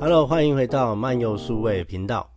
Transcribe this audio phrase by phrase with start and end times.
[0.00, 2.30] Hello，欢迎回到漫游数位频道。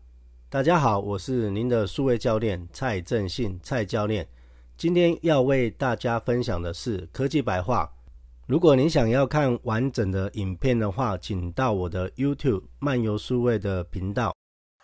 [0.49, 4.27] 大家好，我是您的数位教练蔡正信，蔡教练。
[4.75, 7.87] 今天要为大家分享的是科技白话。
[8.47, 14.33] 如果您想要看完整的影片的话，请到我的 YouTube 漫游数位的频道。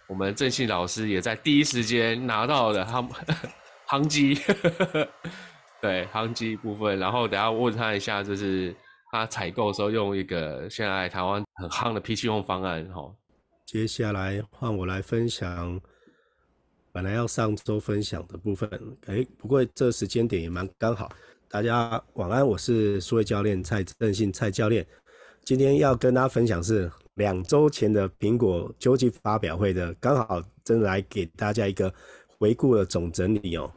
[0.07, 3.11] 我们正信老师也在第一时间拿到了他们
[3.89, 4.39] 夯机，
[5.81, 8.73] 对航机部分，然后等下问他一下，就是
[9.11, 13.13] 他采购的时候用一个现在台湾很夯的 PC Home 方案哈。
[13.65, 15.79] 接下来换我来分享，
[16.91, 18.69] 本来要上周分享的部分，
[19.07, 21.11] 哎，不过这时间点也蛮刚好。
[21.49, 24.85] 大家晚安，我是数位教练蔡正信，蔡教练。
[25.43, 31.93] 今天要跟大家分享是两周前的苹果秋季发表会的，刚好真的来给大家一个
[32.37, 33.71] 回顾的总整理哦。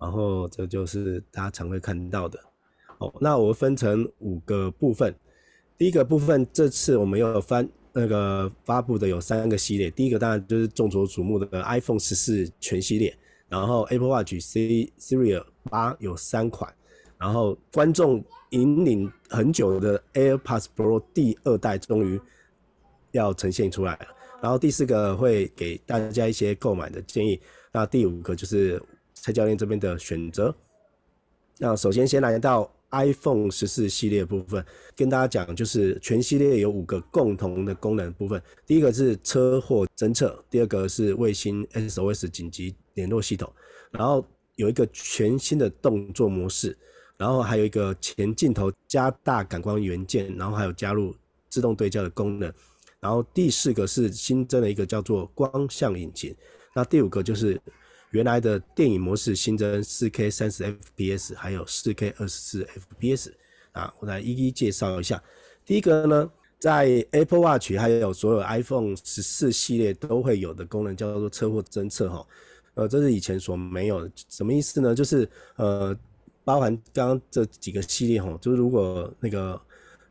[0.00, 2.38] 然后这就是大家常会看到的
[2.98, 3.12] 哦。
[3.20, 5.14] 那我分成五个部分，
[5.76, 13.16] 第一个部分这次我们有翻那个发布的有三个系列，第一个当然就是众所瞩目的 iPhone 十四全系列，
[13.48, 16.72] 然后 Apple Watch C Series 八有三款。
[17.18, 22.20] 然后观众引领很久的 AirPods Pro 第二代终于
[23.10, 24.06] 要呈现出来了。
[24.40, 27.40] 然后第四个会给大家一些购买的建议。
[27.72, 28.80] 那第五个就是
[29.14, 30.54] 蔡教练这边的选择。
[31.58, 34.64] 那首先先来到 iPhone 十四系列部分，
[34.96, 38.42] 跟大家讲就是全系列有五个共同的功能部分。
[38.66, 43.52] 第一个是车祸侦测，第二个是卫星 SOS 紧急联络系统，
[43.90, 46.76] 然后有一个全新的动作模式。
[47.18, 51.12] 然后还有一个前镜头加大感光元件，然后还有加入
[51.50, 52.48] 自动对焦的功能。
[53.00, 56.32] 然后第四个是新增了一个叫做光像引擎。
[56.76, 57.60] 那第五个就是
[58.10, 63.32] 原来的电影模式新增 4K 30 FPS，还有 4K 24 FPS。
[63.72, 65.22] 啊，我来一一介绍一下。
[65.64, 72.26] 第一个呢，在 Apple Watch 还有所有 iPhone 十四系列都会有的功能叫做车祸侦测哈。
[72.74, 74.94] 呃，这是以前所没有的，什么意思呢？
[74.94, 75.96] 就是呃。
[76.44, 79.60] 包含刚刚这几个系列吼，就是如果那个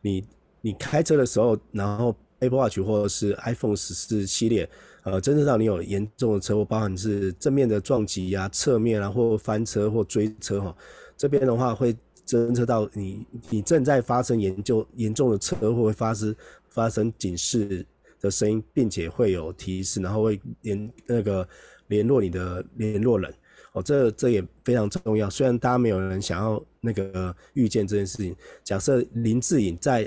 [0.02, 0.24] 你
[0.62, 4.70] 你开车的时候，然后 Apple Watch 或者是 iPhone 十四系列，
[5.08, 10.76] 呃，侦测到你有严重的车祸，包含是正面的撞击啊、侧面啊，或翻车或追车哈，
[11.16, 11.96] 这边的话会
[12.26, 16.36] 侦测到你你正在发生严重严重的车祸，会发生
[16.68, 17.86] 发生警示
[18.20, 21.48] 的声音，并且会有提示，然后会联那个
[21.88, 23.34] 联络你的联络人。
[23.72, 25.30] 哦，这这也非常重要。
[25.30, 30.06] 虽然大家没有人想要那个预见这件事情，假设林志颖在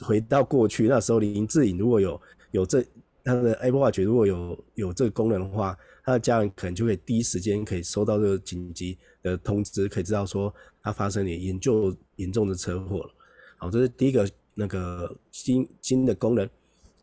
[0.00, 2.20] 回到过去那时候，林志颖如果有
[2.50, 2.84] 有这
[3.24, 10.52] 他的 Apple Watch 如果有有这个功能的话，他的家人可能就可以第一时间可以收到这个紧急的通知，可以知道说
[10.82, 13.10] 他发生了严重严重的车祸了。
[13.58, 16.48] 好，这是第一个那个新新的功能。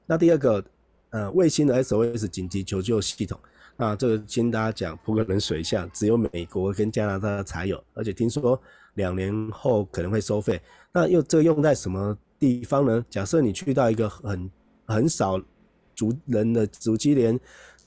[0.06, 0.64] 那第二个，
[1.12, 3.40] 呃，卫星的 SOS 紧急求救系统。
[3.78, 8.62] 那，这个先大家讲，泼个冷水下，只有美国跟加拿大才有，而且听说
[8.96, 10.60] 两年后可能会收费。
[10.92, 13.06] 那又这个用在什么地方呢？
[13.10, 14.52] 假设你去到一个很
[14.86, 15.40] 很少
[16.00, 17.38] 族人的足迹，连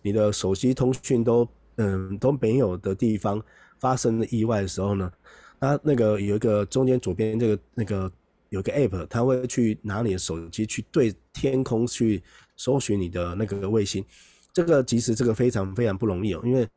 [0.02, 3.42] 你的手机通讯都嗯都没有的地方，
[3.80, 5.10] 发生了意外的时候呢，
[5.58, 8.12] 它那个有一个中间左边这个那个
[8.50, 12.22] 有个 app，它会去拿你的手机去对天空去
[12.56, 14.04] 搜寻你的那个卫星。
[14.52, 16.68] 这个其实这个非常非常不容易哦，因为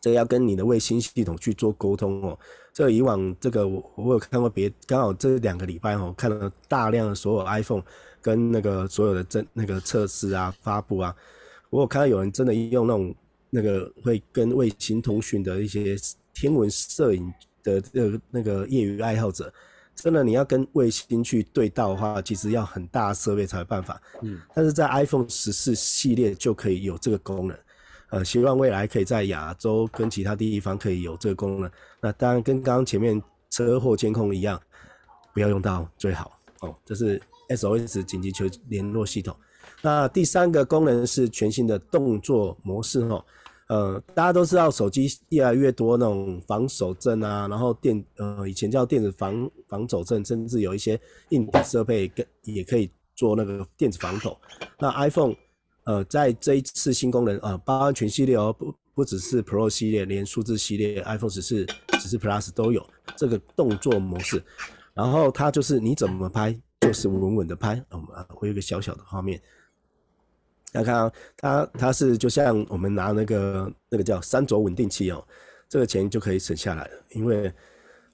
[0.00, 2.36] 这要跟你的卫星系统去做沟通哦。
[2.72, 7.84] 这以往这个我我有看过别，刚好这两个礼拜哦，看了大量的所有 iPhone
[8.22, 11.14] 跟那个所有的真那个测试啊发布啊，
[11.68, 13.14] 我有看到有人真的用那种
[13.50, 15.96] 那个会跟卫星通讯的一些
[16.32, 17.30] 天文摄影
[17.62, 19.52] 的那个那个业余爱好者。
[19.94, 24.00] 真的，你要跟卫星去对到的话，其实要很大的设备才有办法。
[24.22, 27.56] 嗯，但是在 iPhone 十四系列就可以有这个功能。
[28.08, 31.70] 呃，希望未来可以在亚洲跟其他地方可以有这个功能。
[32.00, 34.58] 那当然跟刚刚前面车祸监控一样，
[35.34, 36.74] 不要用到最好哦。
[36.86, 39.36] 这是 SOS 紧急求联络系统。
[39.80, 43.24] 那第三个功能是全新的动作模式哦。
[43.68, 51.00] 呃，大家都知道手机越来越多那种防手震啊，然后电呃以前叫电子防防走震，甚至有一些
[51.30, 54.36] 硬体设备跟也可以做那个电子防抖。
[54.78, 55.34] 那 iPhone
[55.84, 61.66] 呃在这一次新功能啊，八安全系列哦，不不只是 Pro 系列，连数字系列 iPhone 十四、
[61.98, 62.86] 十四 Plus 都有
[63.16, 64.42] 这个动作模式。
[64.92, 67.82] 然后它就是你怎么拍，就是稳稳的拍。
[67.90, 69.40] 我们啊会有一个小小的画面。
[70.72, 75.24] 大家看啊，它它是就像我们拿那个那个叫三轴稳定器哦，
[75.68, 76.90] 这个钱就可以省下来了。
[77.10, 77.52] 因为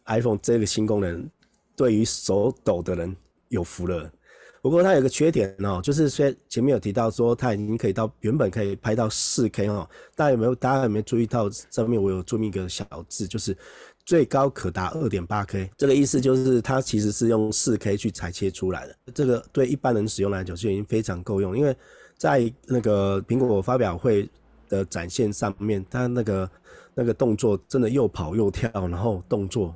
[0.06, 1.28] iPhone 这个新功能
[1.74, 3.16] 对于手抖的人
[3.48, 4.10] 有福了。
[4.60, 13.56] 不不过它有个缺点哦，就是虽然前面有提到说它已经可以到原本可以拍到四 K 哦，大家有没有大家有没有注意到上面我有注明一个小字，就是
[14.08, 21.76] 最高可达二点八 K，这个意思就是它其实是用四 K 去裁切出来的，这个对一般人使用来讲就已经非常够用，因为
[22.16, 24.26] 在那个苹果发表会
[24.66, 26.50] 的展现上面，它那个
[26.94, 29.74] 那个动作真的又跑又跳，然后动作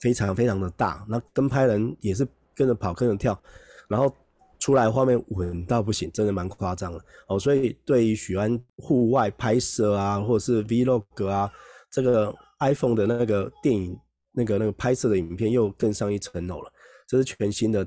[0.00, 3.40] 非常非常的大，那跟拍人也是跟着跑跟着跳。
[3.86, 4.12] 然后
[4.58, 7.38] 出来画面稳到不行，真的蛮夸张的哦。
[7.38, 11.48] 所以对于喜欢户外拍摄啊，或者是 Vlog 啊，
[11.88, 13.98] 这个 iPhone 的那个电影
[14.32, 16.72] 那个那个拍摄的影片又更上一层楼了。
[17.06, 17.86] 这是全新的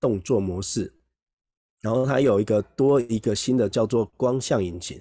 [0.00, 0.92] 动作模式，
[1.80, 5.00] 然后它有一个多一个新的叫做光像引擎，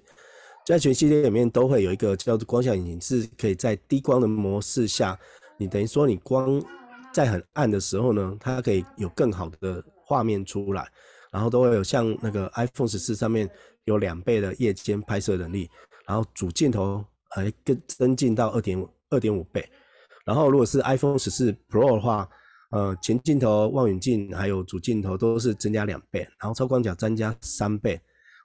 [0.65, 5.19] 在全系列里面都会有一个叫做光像引擎，是可以在低光的模式下，
[5.57, 6.61] 你等于说你光
[7.13, 9.83] 在很暗的时候呢，它可以有更好的。
[10.05, 10.85] 画面出来，
[11.31, 13.49] 然后都会有像那个 iPhone 十四上面
[13.85, 15.69] 有两倍的夜间拍摄能力，
[16.05, 17.03] 然后主镜头
[17.35, 19.67] 还更增进到二点五二点五倍，
[20.25, 22.29] 然后如果是 iPhone 十四 Pro 的话，
[22.71, 27.99] 呃，前镜头、望远镜还有主镜头都是增加两倍，然后超广角增加三倍，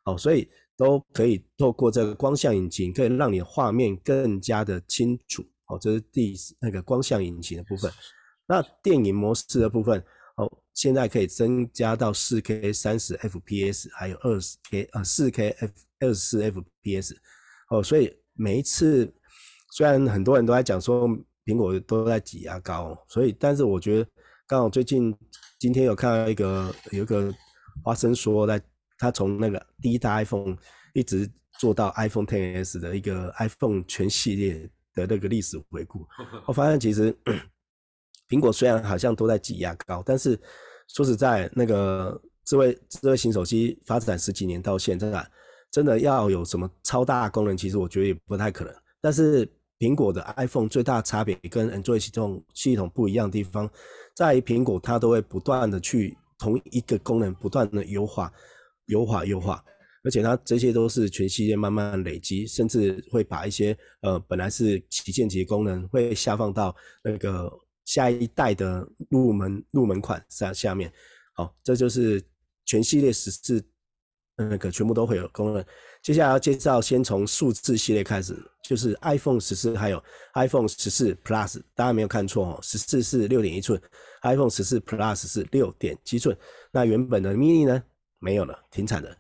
[0.05, 7.93] 哦，所以都可以透过这个光像引擎，可以让你的画面更加的清楚，哦，这是第那个光像引擎的部分。
[8.47, 10.03] 那电影模式的部分。
[10.39, 17.17] 哦，现在可以增加到四 K 三十 FPS，还有二十 K 呃四 K F 二十四 FPS。
[17.71, 19.13] 哦，所以每一次
[19.73, 21.09] 虽然很多人都在讲说
[21.45, 24.11] 苹果都在挤牙膏，所以但是我觉得
[24.47, 25.15] 刚好最近
[25.59, 27.35] 今天有看到一个有一个
[27.83, 28.61] 花生说在
[28.99, 30.57] 他从那个第一代 iPhone
[30.95, 36.07] 一直做到 iPhone XS 的一个 iPhone 全系列的那个历史回顾，
[36.47, 37.15] 我发现其实。
[38.29, 40.39] 苹果虽然好像都在挤牙膏，但是
[40.89, 45.27] 说实在，那个智慧智慧型手机发展十几年到现在，
[45.71, 48.75] 真的要有什么超大功能，其实我觉得也不太可能。
[49.01, 49.47] 但是
[49.79, 53.71] 苹果的 iPhone 最大差别跟 Android 系统系统不一样的地方，
[54.15, 58.33] 在于苹果它都会不断的去同一个功能不断的优化、
[58.87, 59.65] 优化、优化，
[60.05, 67.51] 而且它这些都是全系列慢慢累积，甚至会把一些呃本来是旗舰级功能会下放到那个。
[67.89, 70.93] 下一代的入门入门款下下面，
[71.33, 72.23] 好，这就是
[72.67, 73.65] 全系列十四
[74.39, 75.65] 那个全部都会有功能。
[76.03, 80.03] 接下来要介绍，先从数字系列开始，就是 iPhone 十四还有
[80.35, 83.81] iPhone 十四 Plus，大家没有看错哦，十四是六点一寸
[84.23, 86.37] ，iPhone 十四 Plus 是六点七寸。
[86.71, 87.83] 那原本的 mini 呢？
[88.21, 89.11] 没有了，停产了。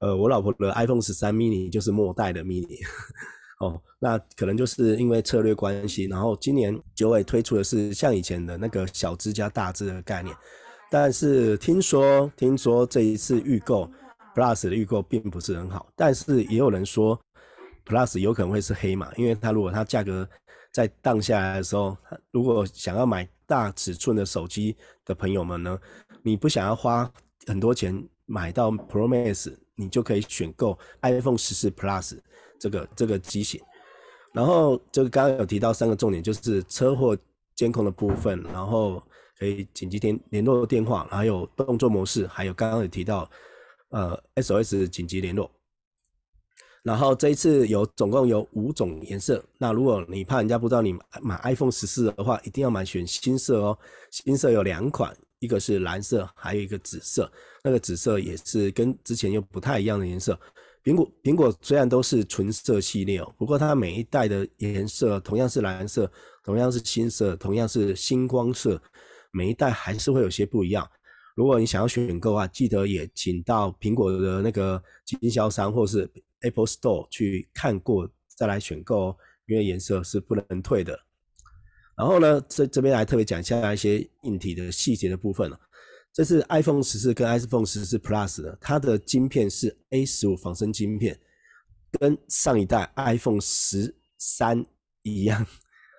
[0.00, 2.78] 呃，我老婆的 iPhone 十三 mini 就是末代的 mini。
[3.60, 10.36] 哦，那可能就是因为策略关系，然后今年九尾推出的是像以前的那个小支加大支的概念，
[10.90, 13.90] 但是听说听说这一次预购
[14.36, 17.18] Plus 的预购并不是很好，但是也有人说
[17.86, 20.28] Plus 有可能会是黑马，因为它如果它价格
[20.70, 21.96] 在降下来的时候，
[22.30, 25.80] 如果想要买大尺寸的手机的朋友们呢，
[26.22, 27.10] 你不想要花
[27.46, 32.18] 很多钱买到 Pro Max，你就可以选购 iPhone 十四 Plus。
[32.58, 33.60] 这个这个机型，
[34.32, 37.14] 然后这个刚刚有提到三个重点，就是车祸
[37.54, 39.02] 监控的部分，然后
[39.38, 43.30] 可以紧急联联络电话，还有动作模式，还有刚刚有提到
[43.90, 45.50] 呃 SOS 紧急联络。
[46.82, 53.76] 然后这一次有总共有五种颜色，那如果你怕人家不知道你买 iPhone 十四的话，一定要买选新色哦。
[54.12, 57.28] 新色有两款，一个是蓝色，还有一个紫色，
[57.64, 60.38] 那个紫色也是跟之前又不太一样的颜色。
[60.84, 66.08] 苹果苹果虽然都是纯色系列哦，不过它每一代的颜色同样是蓝色，
[66.44, 68.80] 同样是新色，同样是星光色，
[69.32, 70.88] 每一代还是会有些不一样。
[71.36, 79.16] 如果你想要选购啊，记得也请到苹果的那个经销商或是 Apple Store 去看过再来选购哦，
[79.46, 80.98] 因为颜色是不能退的。
[81.94, 85.60] 然后呢，这这边来特别讲一下一些硬体的细节的部分了。
[86.10, 91.20] 这是 iPhone 十四跟 iPhone 十四 Plus 的，它的晶片是 A 十五仿生晶片，
[92.00, 94.64] 跟上一代 iPhone 十三
[95.02, 95.46] 一样。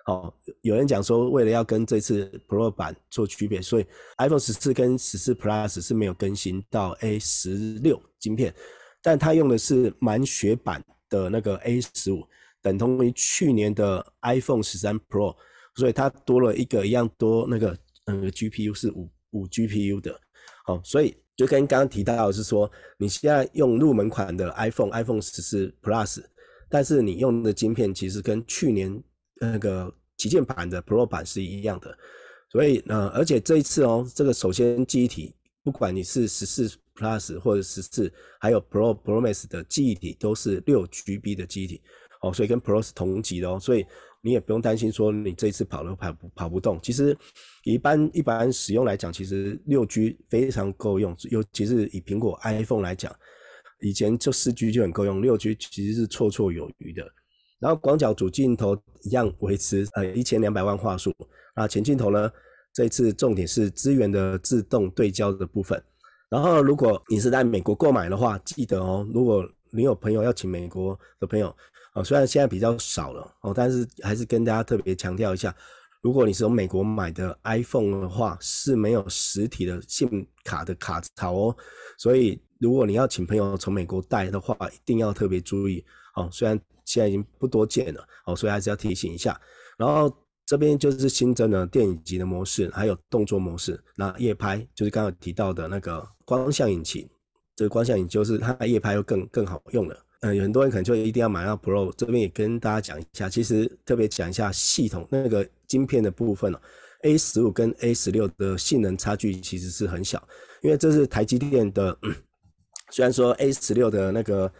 [0.08, 3.86] 哦，有人讲说，为了要跟这次 Pro 版做区别，所以
[4.16, 8.54] iPhone 十四跟十四 Plus 是没有更新到 A 十六晶片，
[9.02, 12.26] 但它用的是满血版的那个 A 十五，
[12.62, 15.36] 等同于去年的 iPhone 十三 Pro，
[15.74, 19.08] 所以它多了一个一样多那个嗯 GPU 是五。
[19.32, 20.18] 五 GPU 的，
[20.64, 26.24] 好，所以就跟刚刚提到的是说，你现在用入门款的 iPhone，iPhone 十四 Plus，
[26.70, 29.02] 但是你用的晶片其实跟去年
[29.40, 31.96] 那个旗舰版的 Pro 版是一样的，
[32.50, 41.80] 所以呃，而且这一次哦，这个首先记忆体不管你是十四 Plus 或者十四，还有 Pro Pro Max 的记忆体都是六 GB 的记忆体
[42.22, 43.86] 哦，所以跟 Pro 是同级的哦，所以
[44.20, 46.80] 你也不用担心说你这一次跑都跑不跑不动。
[46.82, 47.16] 其实
[47.62, 53.14] 一般一般使用来讲，其实六 G 非常够用，尤其是以苹果 iPhone 来讲，
[53.80, 57.08] 以前就四 G 就很够用，六 G 其实是绰绰有余的。
[57.60, 61.12] 然后广角主镜头一样维持呃一千两百万画素，
[61.56, 62.30] 那前镜头呢，
[62.72, 65.82] 这一次重点是支援的自动对焦的部分。
[66.30, 71.52] 然后如果你是在美国购买的话，记得哦，如果你有朋友要请美国的朋友，
[71.94, 75.52] 哦，虽然现在比较少了哦，但是还是跟大家特别强调一下，
[76.00, 81.56] 如果你是从美国买的 iPhone 的话，是没有实体的 SIM 卡的卡槽哦，
[81.98, 85.84] 所以如果你要请朋友从美国带的话，一定要特别注意
[86.14, 86.56] 哦，虽然。
[86.88, 89.38] 现在已经不多见了哦，所以还是要提醒一下。
[89.76, 90.10] 然后
[90.46, 93.78] 这边就是新增的电影级的模式，还有动作模式。
[93.94, 97.06] 那夜拍就是刚刚提到的那个光像引擎，
[97.54, 99.96] 这个光像引擎就是它夜拍又更更好用了。
[100.20, 103.28] 嗯，有很多人可能就一定要买到 Pro，这边也跟大家讲一下。
[103.28, 106.60] 其实特别讲一下系统那个晶片的部分哦
[107.02, 110.26] ，A 十五跟 A 十六的性能差距其实是很小，
[110.62, 111.96] 因为这是台积电的。
[112.90, 114.50] 虽然说 A 十六的那个。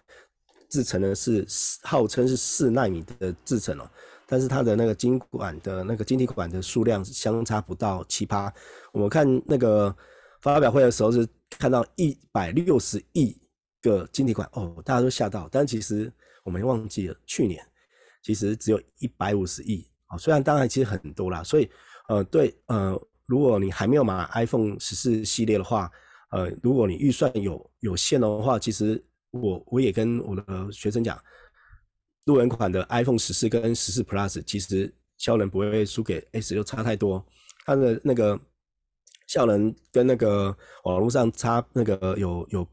[0.69, 1.47] 制程呢是
[1.83, 3.91] 号称是四纳米的制程哦，
[4.27, 8.53] 但是它的那个晶管的那个晶体管的数量相差不到七八。
[8.93, 9.95] 我们看那个
[10.43, 13.35] 发表会的时候是看到一百六十亿
[13.81, 15.49] 个晶体管哦，大家都吓到。
[15.51, 16.13] 但其实
[16.45, 17.65] 我们忘记了，去年
[18.23, 20.19] 其实只有一百五十亿啊。
[20.19, 21.71] 虽然当然其实很多啦，所以
[22.09, 25.91] 呃对呃，如果你还没有买 iPhone 十四系列的话，
[26.31, 29.03] 呃，如果你预算有有限的话，其实。
[29.31, 31.23] 我我也跟我的学生讲，
[32.25, 37.25] 入门款的 iPhone 十四跟十四 Plus 其实效能不会输给 A 十六差太多，
[37.65, 38.39] 它的那个
[39.27, 42.67] 效能跟那个网络上差那个有有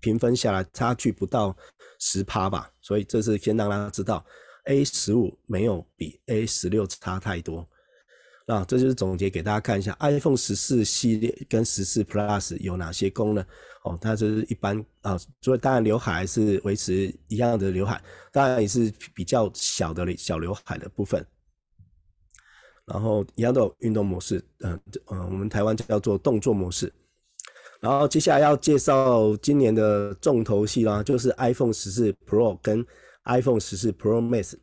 [0.00, 1.56] 评分下来差距不到
[1.98, 4.24] 十趴吧，所以这是先让大家知道
[4.66, 7.68] A 十五没有比 A 十六差太多。
[8.50, 13.44] 啊，这就是总结给大家看一下，iPhone 十四系列跟十四 Plus 有哪些功能
[13.84, 13.96] 哦？
[14.00, 18.02] 它就是一般啊，所以当然刘海还是维持一样的刘海，
[18.32, 21.24] 当然也是比较小的小刘海的部分。
[22.86, 24.80] 然后一样都有运动模式，嗯
[25.12, 26.92] 嗯，我们台湾叫做动作模式。
[27.80, 32.84] 然后接下来要介绍今年的重头戏啦，就是 iPhone 十四 Pro 跟
[33.26, 34.54] iPhone 十四 Pro Max，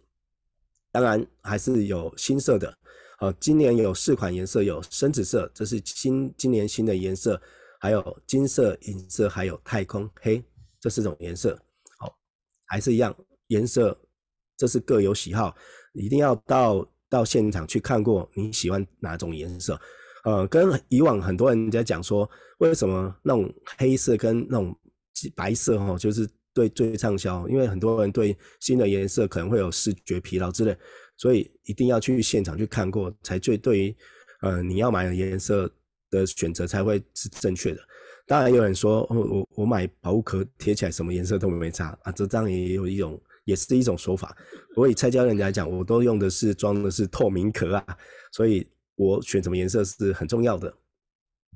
[0.92, 2.78] 当然还是有新色的。
[3.20, 7.42] 好，今年有四款颜色，有深紫色，这是新今年新的颜色，
[7.80, 10.40] 还有金色、银色，还有太空黑
[10.80, 11.60] 这四种颜色。
[11.98, 12.16] 好，
[12.68, 13.16] 还是一样
[13.48, 14.00] 颜色，
[14.56, 15.56] 这是各有喜好，
[15.94, 19.82] 一定要到到现场去看过你喜欢哪种颜色。
[20.24, 24.78] 呃，跟以往很多人在讲说，为什么那种黑色跟那种
[25.36, 30.78] 白色哈，就是对最畅销，因为很多人对新的颜色可能会有视觉疲劳之类。
[31.18, 33.96] 所以一定要去现场去看过，才最对于，
[34.42, 35.70] 呃，你要买的颜色
[36.12, 37.82] 的选择才会是正确的。
[38.28, 44.38] 当然有人说，哦、我我买保护壳贴起来什么颜色都没差啊，这张也有一种，也是一种说法。
[44.76, 47.98] 我以蔡教练来讲，我都用的是装的是透明壳啊，
[48.32, 50.72] 所以我选什么颜色是很重要的。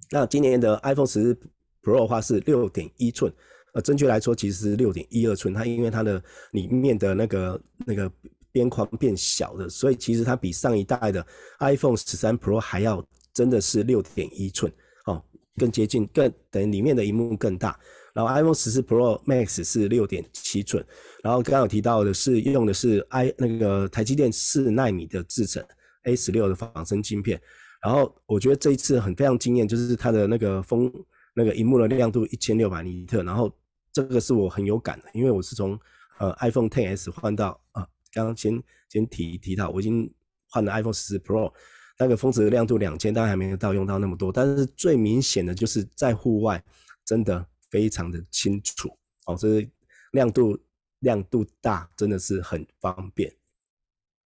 [0.09, 1.35] 那今年的 iPhone 十
[1.83, 3.31] Pro 的话是六点一寸，
[3.73, 8.11] 呃，正确来说其实是六点一二寸，它因为它的里面的那个那个。
[8.51, 11.25] 边框变小的，所以其实它比上一代的
[11.59, 13.03] iPhone 十三 Pro 还要
[13.33, 14.71] 真的是六点一寸
[15.05, 15.23] 哦，
[15.55, 17.79] 更接近，更等于里面的萤幕更大。
[18.13, 20.85] 然后 iPhone 十四 Pro Max 是六点七寸，
[21.23, 25.63] 然后刚刚有提到的是用的是 i 那个台积电四纳米的制程
[26.03, 27.41] A 十六的仿生晶片。
[27.81, 30.91] 然后我觉得这一次很非常惊艳，就是它的那个风
[31.33, 33.49] 那个荧幕的亮度一千六百尼特，然后
[33.93, 35.79] 这个是我很有感的，因为我是从
[36.19, 37.81] 呃 iPhone XS 换到啊。
[37.81, 40.13] 呃刚刚先先提提到，我已经
[40.49, 41.53] 换了 iPhone 14 Pro，
[41.97, 46.61] 那个峰值亮度两千，当然还没有到用到那么多，但是最明显的就是在户外
[47.05, 48.89] 真的非常的清楚
[49.25, 49.69] 哦，这是
[50.11, 50.59] 亮度
[50.99, 53.33] 亮度大，真的是很方便。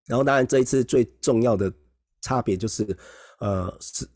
[0.06, 1.72] 然后当然这一次最重要的
[2.22, 2.84] 差别就是，
[3.40, 3.70] 呃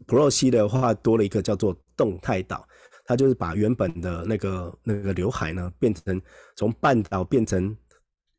[0.07, 2.67] ，Pro 系的话多了一个叫做动态岛，
[3.05, 6.21] 它就是把原本的那个那个刘海呢变成
[6.57, 7.77] 从半岛变成。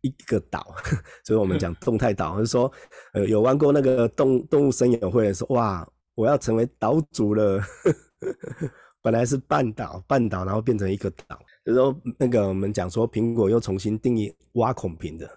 [0.02, 0.74] 一个岛，
[1.26, 2.72] 所以我们讲动态岛，就是说，
[3.14, 7.62] 呃，有玩过那个动动物森友会的时候，哇，我要成为岛主了。
[9.02, 11.40] 本来是半岛，半岛，然后变成一个岛。
[11.64, 15.30] 就是说，那个我们讲说，苹果又重新定义挖孔屏的。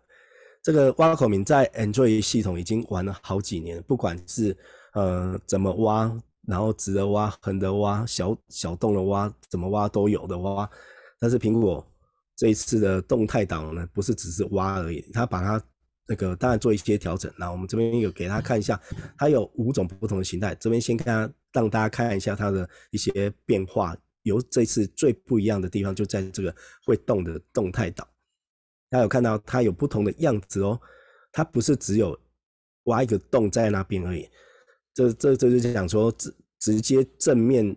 [0.63, 4.57] 这个挖孔屏在 Android 系统已经玩了好几年，不管是
[4.95, 6.13] 呃怎么挖，
[6.47, 10.69] 然后直的挖、横的挖、小小洞的挖，怎么挖都有的挖。
[11.21, 11.87] 但是苹果
[12.43, 15.65] 这一次的动态岛呢，不是只是挖而已，它把它
[16.09, 17.33] 那个当然做一些调整。
[17.39, 18.81] 那我们这边有给大家看一下，
[19.17, 20.53] 它有五种不同的形态。
[20.57, 23.97] 这边先看，让大家看一下它的一些变化。
[24.25, 26.53] 有这次最不一样的地方就在这个
[26.85, 28.05] 会动的动态岛。
[28.91, 30.81] 大家有看到它有不同的样子哦，
[31.31, 32.19] 它不是只有
[32.87, 34.29] 挖一个洞在那边而已。
[34.93, 37.77] 这这这就是讲说直直接正面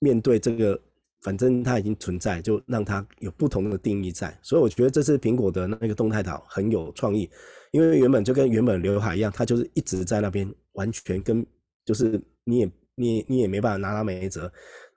[0.00, 0.78] 面对这个，
[1.22, 4.36] 反正它已经存在，就让它有不同的定义在。
[4.42, 7.30] 所以我觉得这次苹果的那个动态岛很有创意，
[7.70, 11.44] 因为原本就跟原本刘海一样，它就是一直在那边，完全跟
[11.84, 14.52] 就是你也你你也没办法拿它没辙。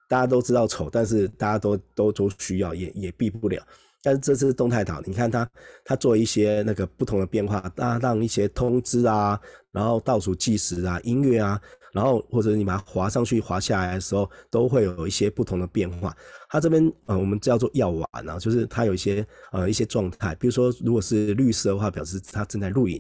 [0.08, 3.66] 大家都知道丑，但是大家都都都需要，也也避不了。
[4.04, 5.50] 但是这次动态岛，你看它，
[5.84, 9.40] 它做一些那个不同的变化，它让一些通知啊，
[9.72, 11.60] 然后倒数计时啊，音乐啊，
[11.96, 16.14] 然后或者你把它滑上去、滑下来的时候，都会有一些不同的变化。
[16.50, 23.00] 它这边呃，我们叫做药丸啊，就是它有一些呃一些状态，比如说如果是绿色的话，表示它正在录影；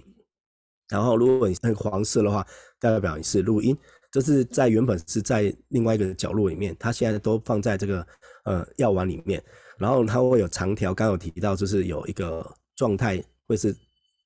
[0.88, 2.48] 然后如果你是黄色的话，
[2.80, 3.78] 代表你是录音。
[4.12, 8.08] 这是在原本是在另外一个角落里面，它现在都放在这个
[8.46, 9.44] 呃药丸里面。
[9.78, 13.76] 然后它会有长条，刚刚有提到，就是有一个状态会是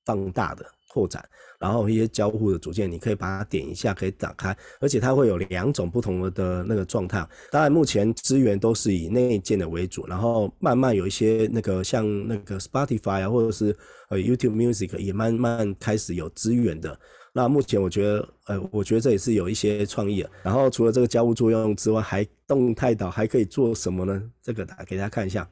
[0.06, 1.24] 放大的扩展，
[1.60, 7.26] 然后一些交互的组件，你可以把它点一下，可以打开，而且它会有两种不同的那个状态。
[7.52, 13.76] 当然，目前资源都是以内建的为主，然后慢慢有一些那个像那个 Spotify 啊，或者是
[14.10, 17.00] 呃 YouTube Music 也慢慢开始有资源的。
[17.32, 20.26] 那目前我觉得，呃，我觉得这也是有一些创意。
[20.42, 24.22] 然后除了这个交互作用之外，还动态岛还可以做什么呢？
[24.42, 25.48] 这个打给大家看一下。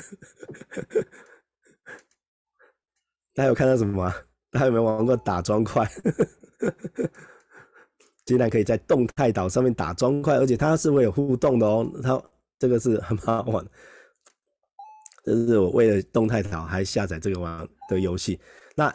[3.34, 4.14] 大家有看到什么吗？
[4.50, 5.88] 大家有没有玩过打砖块？
[8.26, 11.90] 竟然可以在动态岛上面打砖块，而且它是会有互动的哦。
[12.02, 12.22] 它
[12.58, 13.64] 这个是很好玩。
[15.24, 18.38] 这是我为了动态岛还下载这个玩的游戏。
[18.74, 18.94] 那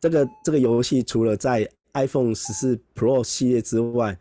[0.00, 4.16] 这个这个游戏除了在 iPhone 十四 Pro 系列之外，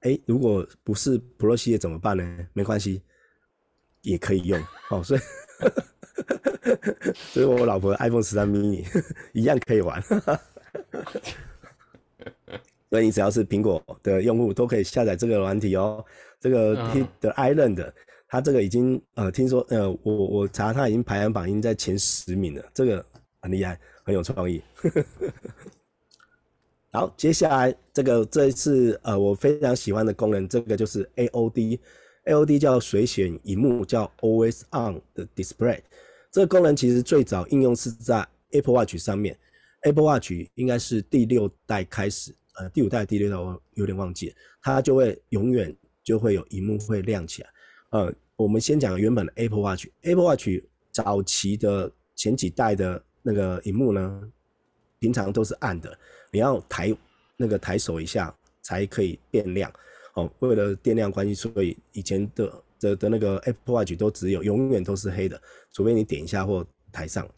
[0.00, 2.48] 哎，如果不是 Pro 系列怎么办呢？
[2.52, 3.02] 没关系，
[4.04, 4.58] 也可以用。
[4.90, 5.20] 哦，所以，
[7.34, 8.84] 所以我老婆 iPhone 十三 mini
[9.34, 10.00] 一样可以玩。
[12.90, 16.04] 所以你只要是苹果的用户都可以下载这个软体哦。
[16.38, 17.92] 这个 Hit the Island。
[18.26, 23.04] 它这个已经呃，听说呃，我我查它已经排行榜已经在前十名了，这个
[23.40, 24.60] 很厉害，很有创意。
[26.90, 31.08] 好，接下来这个这一次呃，我非常喜欢的功能，这个就是
[32.24, 35.80] AOD，AOD 叫随选荧幕，叫 Always On 的 Display。
[36.30, 39.38] 这个功能其实最早应用是在 Apple Watch 上面
[39.82, 47.48] ，Apple Watch 应该是第六代开始，呃，第五代、第六代我有点忘记，它就会永远就会有荧幕会亮起来，
[47.90, 48.14] 呃。
[48.36, 50.48] 我们先讲原本的 Apple Watch，Apple Watch
[50.90, 54.28] 早期的前几代的那个荧幕呢，
[54.98, 55.96] 平常都是暗的，
[56.32, 56.92] 你要抬
[57.36, 59.72] 那个抬手一下才可以变亮。
[60.14, 65.40] 哦，为了电量关系，所以以前的的的那个 Apple Watch 都只有永远都是黑的，
[65.72, 67.28] 除非你点一下或抬上。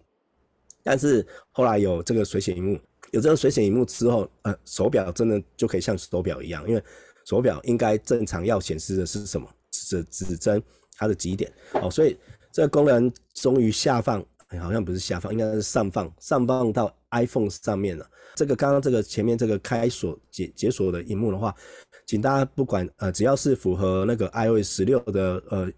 [0.82, 2.78] 但是后来有这个随选荧幕，
[3.10, 6.82] 有这个随选荧幕之后，呃，手表真的就可以像手表一样，因为
[7.24, 9.48] 手表应该正常要显示的是什么？
[9.70, 10.62] 指指针。
[10.98, 12.16] 它的极点哦，所以
[12.50, 14.24] 这个功能终于下放，
[14.58, 18.10] 好像不是下放，应该是上放，上放到 iPhone 上面了。
[18.34, 21.54] 这个刚刚这个前面这个开锁解解锁的荧幕的话，
[22.06, 25.68] 请大家不管呃，只要是符合那个 iOS 十六的呃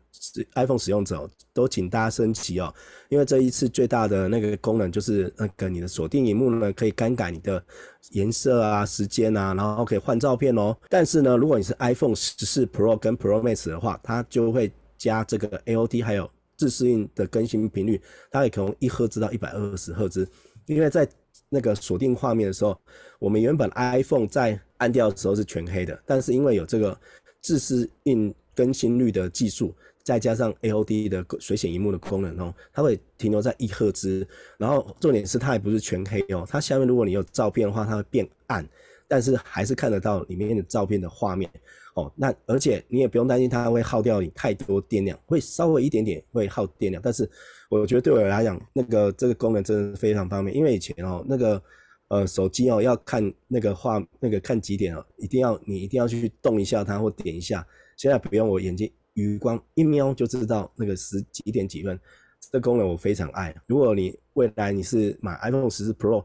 [0.54, 2.72] iPhone 使用者，都请大家升级哦，
[3.08, 7.62] 因为这一次最大的那个功能就是那个你的锁定荧幕呢，可以更改你的
[8.10, 10.76] 颜色啊、时间啊，然后可以换照片哦。
[10.90, 17.98] 但是呢，如果你是 iPhone 十四 Pro 跟 Pro Max 的话，它就会加这个 AOD 还有自适应的更新频率，
[18.30, 20.28] 它也可以从一赫兹到一百二十赫兹。
[20.66, 21.08] 因为在
[21.48, 22.78] 那个锁定画面的时候，
[23.18, 26.98] 我们原本 iPhone 在按掉的时候是全黑的，但是因为有这个
[27.40, 34.26] 自适应更新率的技术，再加上 AOD 的随选萤幕的功能哦，它会停留在一赫兹。
[34.56, 38.66] 然后重点是它也不是全黑哦，它下面如果你有照片的话，它会变暗，
[39.06, 41.50] 但是还是看得到里面的照片的画面。
[41.94, 47.28] 哦，那而且你也不用担心它会耗掉你太多电量，会稍微一点点会耗电量，但是
[47.68, 51.62] 我觉得对我来讲，那个这个功能真的非常方便，因为以前哦那个
[52.08, 61.98] 呃手机哦要看那个画那个看几点哦，一定要你一定要去动一下它或点一下，现在不用，我眼睛余光一瞄就知道那个十几点几分，
[62.40, 63.54] 这个功能我非常爱。
[63.66, 66.24] 如果你未来你是买 iPhone 十四 Pro。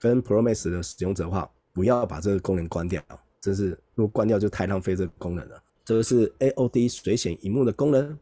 [0.00, 3.02] 跟 Pro Max 的使用者的话，不要把这个功能关掉，
[3.40, 5.62] 真是如果关掉就太浪费这个功能了。
[5.82, 8.18] 这个是 AOD 水显萤幕的功能。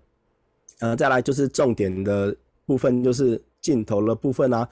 [0.79, 4.69] 呃，再来就是重点的部分，就是镜头的部分啊。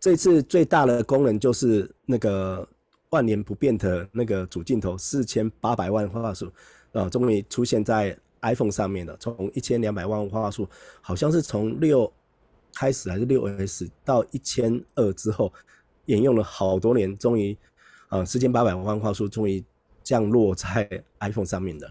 [0.00, 2.68] 这次最大的功能就是那个
[3.10, 6.52] 万年不变的那个主镜头，四千八百万画素，
[6.92, 9.16] 啊，终于出现在 iPhone 上面了。
[9.18, 10.68] 从一千两百万画素，
[11.00, 12.12] 好像是从六
[12.74, 15.50] 开始还是六 S 到一千二之后，
[16.04, 17.56] 沿用了好多年，终于，
[18.10, 19.64] 呃，四千八百万画素终于
[20.02, 20.86] 降落在
[21.20, 21.90] iPhone 上面的。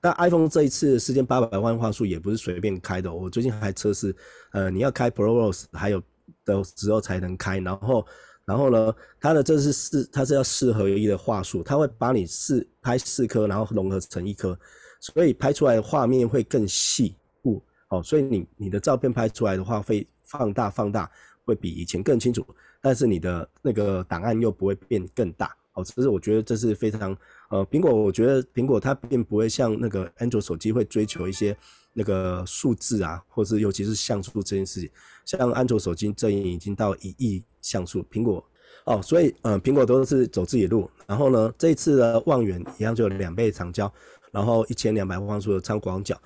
[0.00, 4.16] 但 iPhone 这一次四千八百万画素也不是随便开的，我最近还测试，
[4.52, 6.02] 呃，你要开 ProRes 还有
[6.44, 8.06] 的时候才能开，然后，
[8.46, 14.58] 然后呢，它的这是四，它是要四合一的画素，它会把你四拍四颗，然后融合成一颗，
[15.00, 21.10] 所以拍出来的画面会更细部，哦，所以你你的照片拍出来的话会放大放大，
[21.44, 22.42] 会比以前更清楚，
[22.80, 27.14] 但是你的那个档案又不会变更大，哦，这是我觉得这是非常。
[27.50, 31.56] 呃，苹果我觉得苹果它并不会像那个安卓手机会追求一些
[31.92, 34.88] 那个数字啊，或是尤其是像素这件事情，
[35.24, 38.44] 像安卓手机这已经到一亿像素，苹果
[38.86, 40.88] 哦，所以呃，苹果都是走自己路。
[41.06, 43.92] 然后呢，这一次的望远一样就有两倍长焦，
[44.30, 46.16] 然后一千两百万像素的超广角。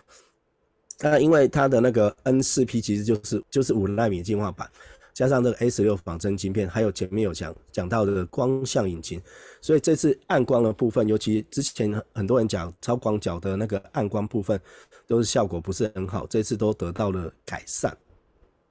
[1.01, 4.71] 那因为它的那个 N 四 P 其实就是就是五纳米进化版。
[5.15, 9.23] 加上这个 A 十六仿真晶片，还有前面有讲讲到的光像引擎，
[9.61, 14.61] 所以这次暗光的部分，尤其之前很多人讲超广角的那个暗光部分，
[15.07, 17.97] 都是效果不是很好，这次都得到了改善。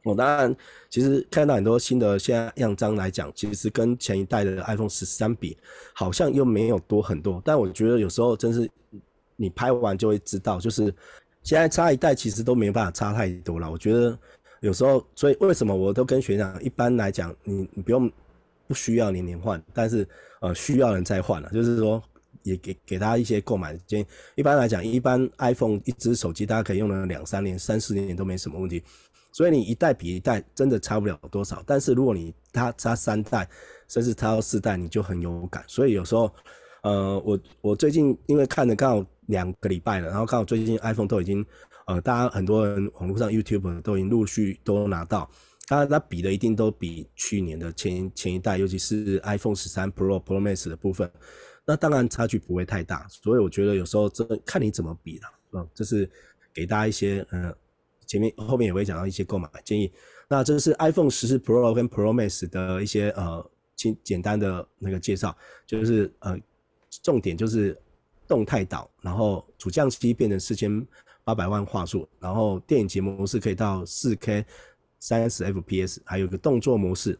[0.03, 0.53] 我当然，
[0.89, 5.57] 其实看到很多新的现在样张来讲，其实跟前一代的 iPhone 十三比，
[5.93, 7.41] 好像又没有多很多。
[7.45, 8.69] 但我觉得有时候真是
[9.37, 10.93] 你拍完就会知道，就是
[11.41, 13.71] 现在差一代其实都没办法差太多了。
[13.71, 14.19] 我觉得。
[14.63, 18.09] 有时候，所以为什么我都跟学长，一般来讲，你你不用
[18.65, 20.07] 不需要年年换，但是
[20.39, 22.01] 呃需要人再换了，就是说
[22.43, 24.05] 也给给他一些购买建议。
[24.35, 28.81] 一般来讲，一般 iPhone 一只手机大家可以用了两三年、三四年都没什么问题。
[29.33, 31.61] 所以你一代比一代真的差不了多少。
[31.67, 33.45] 但是如果你它差三代，
[33.89, 35.61] 甚至差到四代，你就很有感。
[35.67, 36.33] 所以有时候，
[36.83, 41.45] 呃，我我最近因为看了刚好两个礼拜了，然后刚好最近 iPhone 都已经。
[41.85, 45.29] 呃，大家很多人网络上 YouTube 都已经陆续都拿到，
[45.67, 51.11] 当然它比的一定都比去年的前前一代，尤其是 iPhone 十三 Pro Pro Max 的部分，
[51.65, 56.09] 那当然差距不会太大，所以我觉得有时候这看你怎么比了，嗯，这是
[56.53, 57.53] 给大家一些呃，
[58.05, 59.91] 前面后面也会讲到一些购买建议。
[60.29, 66.39] 那这是 iPhone 十四 Pro 跟 Pro Max 的一些呃简简单的那个介绍，就是呃
[67.01, 67.77] 重点就是
[68.25, 70.87] 动态岛，然后主相机变成四千。
[71.23, 74.45] 八百万画素，然后电影节模式可以到四 K
[74.99, 77.17] 三十 FPS，还有一个动作模式，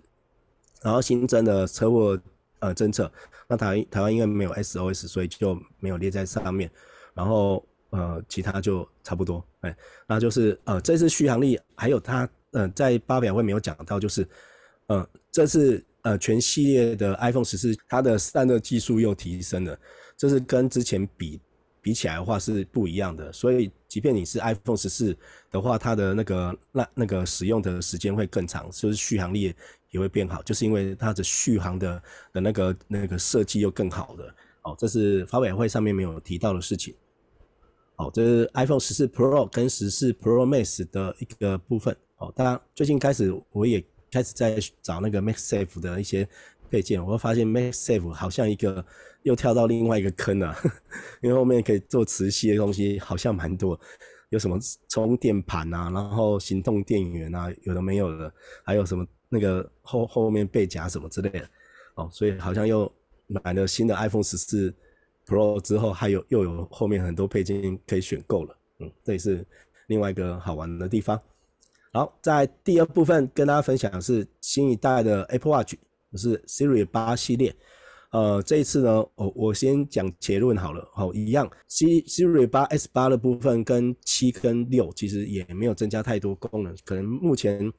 [0.81, 2.19] 然后新增的车祸
[2.59, 3.11] 呃侦测，
[3.47, 6.69] 那台台湾因为没有 SOS，所以就没有列在上面，
[7.13, 9.75] 然后呃其他就差不多，哎，
[10.07, 14.27] 那就是呃这次续航力还有它呃在发表会没有讲到，就是
[14.87, 19.79] 呃这次呃全系列的 iPhone 十四它的散热技术又提升了，
[20.17, 21.39] 这是跟之前比。
[21.83, 25.15] 比起来的话是不一样的，所以即便你是 iPhone 十四
[25.51, 29.53] 的话，它的那个那那个使用的时间会更长，就是续航力
[29.91, 34.35] 也会变好，就是因为它的续航的的那个那个设计又更好了。
[34.61, 36.95] 哦，这是发委会上面没有提到的事情。
[37.95, 41.93] 好，这是 iPhone 十四 Pro 跟十四 Pro Max 的一个部分。
[42.15, 46.27] 哦，当然最近开始我也开始在找那个 Max Safe 的一些
[46.73, 48.83] 配件，我会发现 MagSafe 好像一个。
[49.23, 50.53] 又跳到另外一个坑了，
[51.23, 53.79] 因为后面可以做磁吸的东西好像蛮多，
[54.31, 54.59] 有什么
[54.89, 58.29] 充电盘啊，然后行动电源啊，有的没有的，
[58.65, 61.49] 还有什么那个后后面背夹什么之类的，
[61.95, 62.91] 哦，所以好像又
[63.27, 64.75] 买了新的 iPhone 十四
[65.25, 69.45] Pro 之后，还有又有后面很多配件可以选购了，嗯，这也是
[69.87, 71.17] 另外一个好玩的地方。
[71.93, 75.75] 好，在第二部分跟大家分享的是新一代的 Apple Watch，
[76.17, 77.55] 是 Siri 八系列。
[78.11, 87.73] 呃，这一次呢，我我先讲结论好了，好，一样 Siri 八 S 八的部分跟七跟六其实也没有增加太多功能，可能目前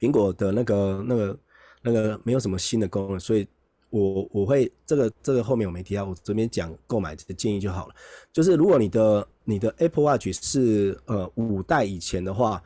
[0.00, 1.38] 苹果的那个那个
[1.82, 3.46] 那个没有什么新的功能，所以
[3.90, 7.94] 我我会这个这个后面我没提到，我这边讲购买的建议就好了。
[8.32, 12.62] 就是如果你的你的 Apple Watch 是呃五代以前的话，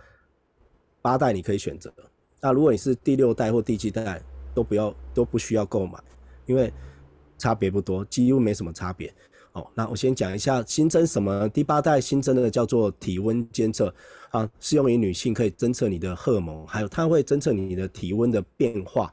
[1.02, 1.92] 八代你可以选择，
[2.40, 4.22] 那如果你是第六代或第七代，
[4.59, 6.03] 都不要都不需要购买。
[6.47, 6.73] 因为
[7.38, 9.14] 差别不多，几乎没什么差别。
[9.53, 11.49] 哦，那我先讲一下新增什么。
[11.51, 13.94] 第八代新增的叫做体温监测
[14.31, 19.12] 啊，适用于女性，可以侦测你的荷尔蒙，还有它会侦测你的体温的变化，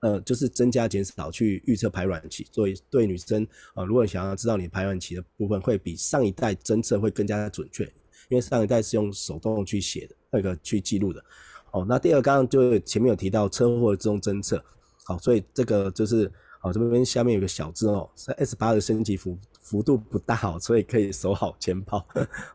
[0.00, 7.84] 呃，就是增加减少去预测排卵期，所以对女生啊、如果想要知道你排卵期的部分，会比上一代侦测会更加准确，
[8.28, 11.24] 因为上一代是用手动去写的，那个去记录的。
[11.70, 14.62] 哦，那第二刚刚就前面有提到车祸的这种侦测，
[15.04, 16.30] 好，所以这个就是
[16.62, 22.04] 哦，这边下面有个小字哦，是 S 八的升级幅幅度不大，哦，所以可以守好钱包。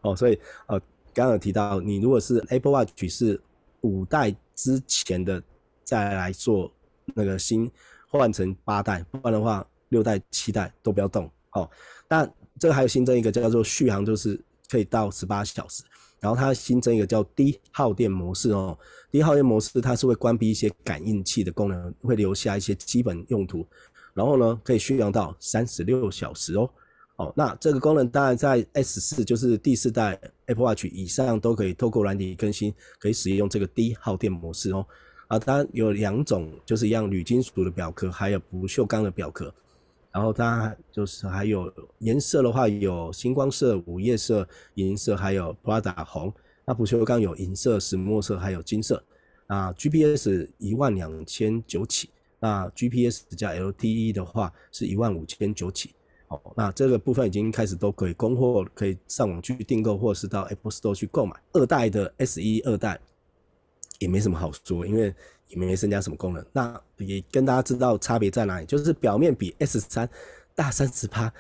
[0.01, 0.79] 哦，所以呃，
[1.13, 3.41] 刚刚有提到你如果是 Apple Watch 是
[3.81, 5.41] 五代之前的
[5.83, 6.71] 再来做。
[7.15, 7.71] 那个新
[8.09, 11.31] 换成八代，不然的话六代、七代都不要动。
[11.49, 11.71] 好，
[12.05, 12.29] 但
[12.59, 14.37] 这个还有新增一个叫做续航，就是
[14.69, 15.83] 可以到十八小时。
[16.19, 18.77] 然后它新增一个叫低耗电模式哦，
[19.11, 23.65] 低耗电模式它是会关闭一些感应器的功能，会留下一些基本用途。
[24.13, 26.69] 然后呢，可以续航到三十六小时哦。
[27.17, 34.85] 哦，那这个功能当然在 S 四，就是第四代 Apple Watch 以上都可以透过软体更新，可以使用这个低耗电模式哦。
[35.27, 39.53] 啊，它有两种，就是一样铝金属的表壳，还有不锈钢的表壳。
[40.11, 46.33] 然后它就是还有颜色的话，有星光色、午夜色、银色，还有 Prada 红。
[46.65, 49.03] 那不锈钢有银色、石墨色，还有金色。
[49.47, 52.09] 啊，GPS 一万两千九起。
[52.39, 55.93] 那 GPS 加 LTE 的话是一万五千九起。
[56.27, 61.35] 哦，那这个部分已经开始都可以供货，可以上网去订购，或是到 Apple Store 去购买。
[61.53, 62.99] 二代的 S 一二代。
[63.99, 65.11] 也没什么好说，因为
[65.49, 66.45] 也没增加什么功能。
[66.51, 70.09] 那也跟大家知道差别在哪里，就是表面比 S 三
[70.55, 71.31] 大三十趴，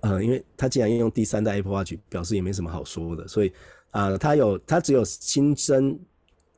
[0.00, 3.26] 呃，因为它既然用第三代 Apple Watch，表示也没什么好说的。
[3.28, 3.52] 所以
[3.90, 5.96] 啊、它有它只有新增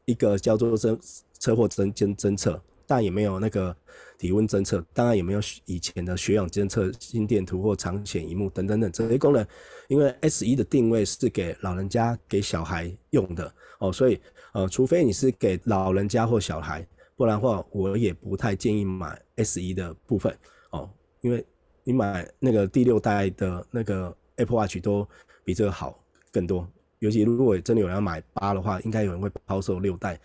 [0.07, 0.99] 一个叫做侦
[1.39, 3.77] 车祸侦侦侦测，但也没有那个
[4.19, 9.47] 体温侦测，当然也没有以前的血氧监测、心电图或长显萤幕等等等这些功能。
[9.89, 14.21] 因为 S 一的定位是给老人家、给小孩用的哦，所以。
[14.53, 16.83] 呃，除非你是给老人家或小孩，
[17.15, 20.35] 不然的话，我也不太建议买 S1 的部分
[20.71, 20.89] 哦，
[21.21, 21.45] 因为
[21.85, 25.07] 你买那个第六代的那个 Apple Watch 都
[25.45, 26.03] 比这个好
[26.33, 26.67] 更多。
[27.01, 30.19] 尤其如果真的有人要买八的话，应该有人会抛售六代，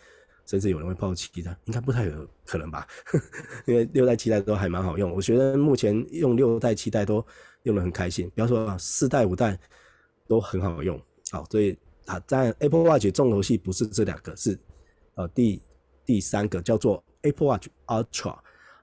[0.51, 2.85] 甚至有人会抛弃它，应该不太有可能吧？
[3.65, 7.25] 因为六代、七代都还蛮好用，我觉得目前用六代、七代都
[7.63, 8.29] 用得很开心。
[8.35, 9.57] 比方说啊四代、五代
[10.27, 11.77] 都很好用，好，所以。
[12.07, 14.57] 啊，在 Apple Watch 重头戏不是这两个，是
[15.13, 15.61] 呃第
[16.03, 18.37] 第三个叫做 Apple Watch Ultra。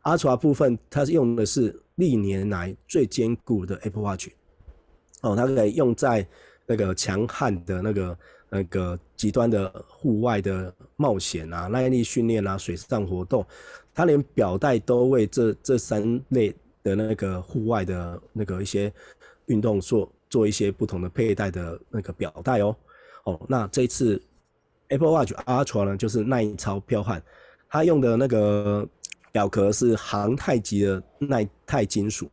[0.04, 4.28] Ultra 部分它是用的是历年来最坚固的 Apple Watch。
[5.22, 6.26] 哦，它可以用在
[6.64, 8.16] 那个强悍的那个
[8.50, 13.44] 那个极端的户外的冒险啊、耐力训练啊、水上活动，
[13.94, 18.92] 它连表带都为这这三类的那个户外的那个一些
[19.46, 22.74] 运动做做一些不同的佩戴的那个表带哦。
[23.24, 24.22] 哦，那这次
[24.88, 27.22] Apple Watch Ultra 呢，就是耐超彪悍，
[27.68, 28.88] 它用的那个
[29.30, 32.30] 表壳是航太级的耐钛金属，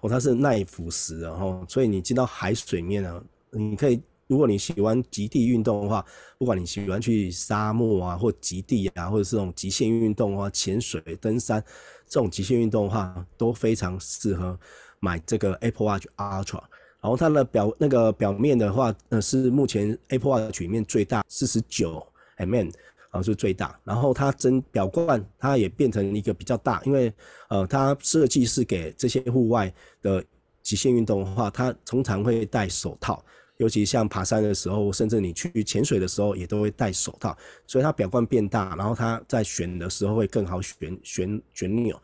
[0.00, 6.04] 哦，它是耐腐蚀的哦，所以你进到海水面啊，你可以，如果你喜欢极地运动的话，
[6.38, 11.62] 不管你喜欢去沙漠啊，或极地啊，或者是这种极限运动啊，潜水、登山
[12.08, 14.58] 这种极限运动的话，都非常适合
[15.00, 16.60] 买这个 Apple Watch Ultra。
[17.00, 22.04] 然后它的表那个表面的话，呃，是目前 Apple Watch 里面最大四十九
[22.36, 22.68] mm，
[23.10, 23.78] 啊是最大。
[23.84, 27.12] 然后它真表冠它也变成一个比较大，因为
[27.48, 30.24] 呃它设计是给这些户外的
[30.62, 33.24] 极限运动的话，它通常会戴手套，
[33.58, 42.00] 尤其像爬山的时候，甚至你去潜水的时候也都会戴手套，所以它表冠变大，然后它在选的时候会更好选选旋钮，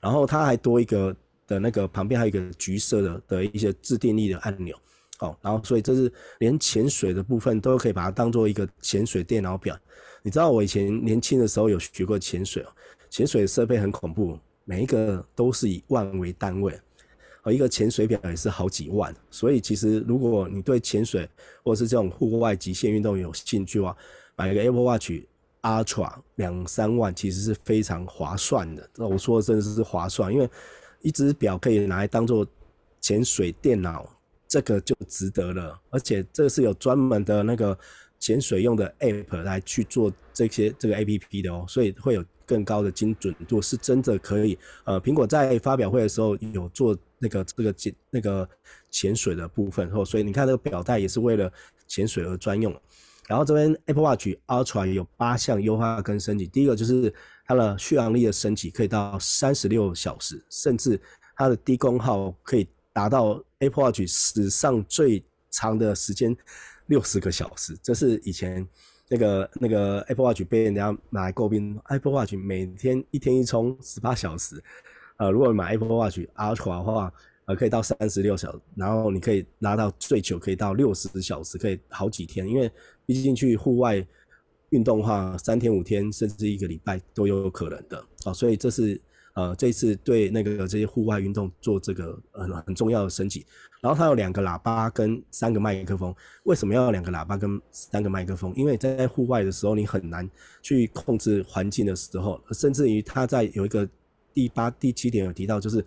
[0.00, 1.16] 然后它还多一个。
[1.48, 4.76] 的那个旁边还有一个橘色的的一些自定义的按钮，
[5.20, 9.78] 哦，然后所以这是连潜水的部分都可以把它当做一个潜水电脑表。
[10.24, 12.68] 你知道我以前年轻的时候有学过潜水哦，
[13.08, 16.76] 潜水设备很恐怖，每一个都是以万为单位，
[17.52, 19.14] 一个潜水表也是好几万。
[19.30, 21.28] 所以其实如果你对潜水
[21.64, 23.96] 或者是这种户外极限运动有兴趣的话，
[24.36, 25.12] 买一个 Apple Watch
[25.62, 28.88] Ultra 两三万其实是非常划算的。
[28.96, 30.48] 那我说的真的是划算，因为。
[31.02, 32.44] 一只表可以拿来当做
[33.00, 34.10] 潜水电脑，
[34.48, 35.78] 这个就值得了。
[35.90, 37.78] 而且这个是有专门的那个
[38.18, 44.58] 潜水用的 App 来去做这些这个 App 的哦，所以会有更高的精准度，是真的可以。
[44.84, 48.48] 呃，苹果在发表会的时候有做那个这个潜那个
[48.90, 51.52] 潜水的部分，后所以你看这个表带也是为了
[51.86, 52.74] 潜水而专用。
[53.28, 57.12] 然后这边 Apple Watch Ultra 有八项优化跟升级，第一个就是。
[57.48, 61.00] 它的续航力的升级可以到三十六小时，甚至
[61.36, 66.36] 它的低功耗可以达到 Apple Watch 史上最长的时间
[66.86, 67.78] 六十个小时。
[67.80, 68.66] 这是以前
[69.08, 74.62] 那个那个 Apple Watch 被人家拿来诟病，Apple Watch 每天一天一充十八小时，
[75.16, 77.12] 呃，如果你买 Apple Watch Ultra 的话，
[77.44, 82.70] 呃，可以到三十六小时，然后你可以拉到最久可以到六十小时，可以好几天，因为
[83.04, 84.04] 毕竟去户外
[84.70, 89.00] 运动的话，三天五天甚至一个礼拜都有可能的，哦，所以这是。
[89.36, 93.44] 呃，这次对那个这些户外运动做这个很很重要的升级，
[93.80, 96.14] 然后它有两个喇叭跟三个麦克风。
[96.44, 98.52] 为什么要两个喇叭跟三个麦克风？
[98.56, 100.28] 因为在户外的时候，你很难
[100.62, 103.88] 去控制环境的时候，甚至于它在有一个
[104.32, 105.84] 第八、第七点有提到，就是。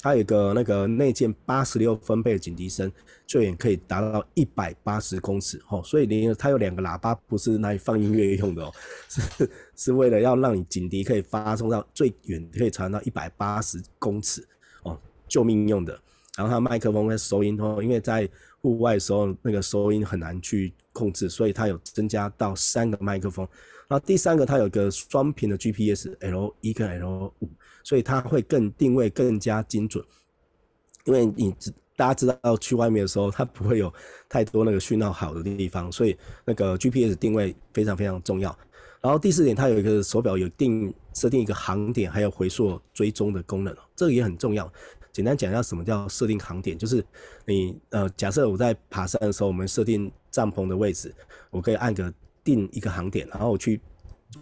[0.00, 2.88] 它有一个那个内建八十六分贝的警笛声，
[3.26, 5.82] 最远可以达到一百八十公尺哦。
[5.84, 8.72] 所以你它有两个喇叭，不是来放音乐用的哦，
[9.08, 14.46] 是是为了要让你警笛可以发送到最远，可以传到一百八十公尺
[14.84, 14.96] 哦，
[15.26, 16.00] 救命用的。
[16.38, 18.26] 然后它麦克风会收音，因为在
[18.62, 23.46] 户外的时候那个收音很难去控制，所以它有增加到三个麦克风。
[23.88, 27.50] 然后第三个它有一个双频的 GPS，L 一跟 L 五。
[27.84, 30.04] 所以它会更定位更加精准，
[31.06, 31.54] 因为你
[31.96, 33.90] 大家知道去外面的时候，它不会有
[34.28, 38.54] 太多那个讯号好的地方，所以那个 GPS 定位非常非常重要。
[39.00, 44.70] 然后第四点，它有一个手表有定设定一个航点，还有回溯追踪的功能，这个也很重要。
[45.12, 47.04] 简单讲一下什么叫设定航点，就是
[47.44, 51.14] 你呃假设我在爬山的时候，我们设定帐篷的位置，
[51.50, 53.80] 我可以按个定一个航点，然后我去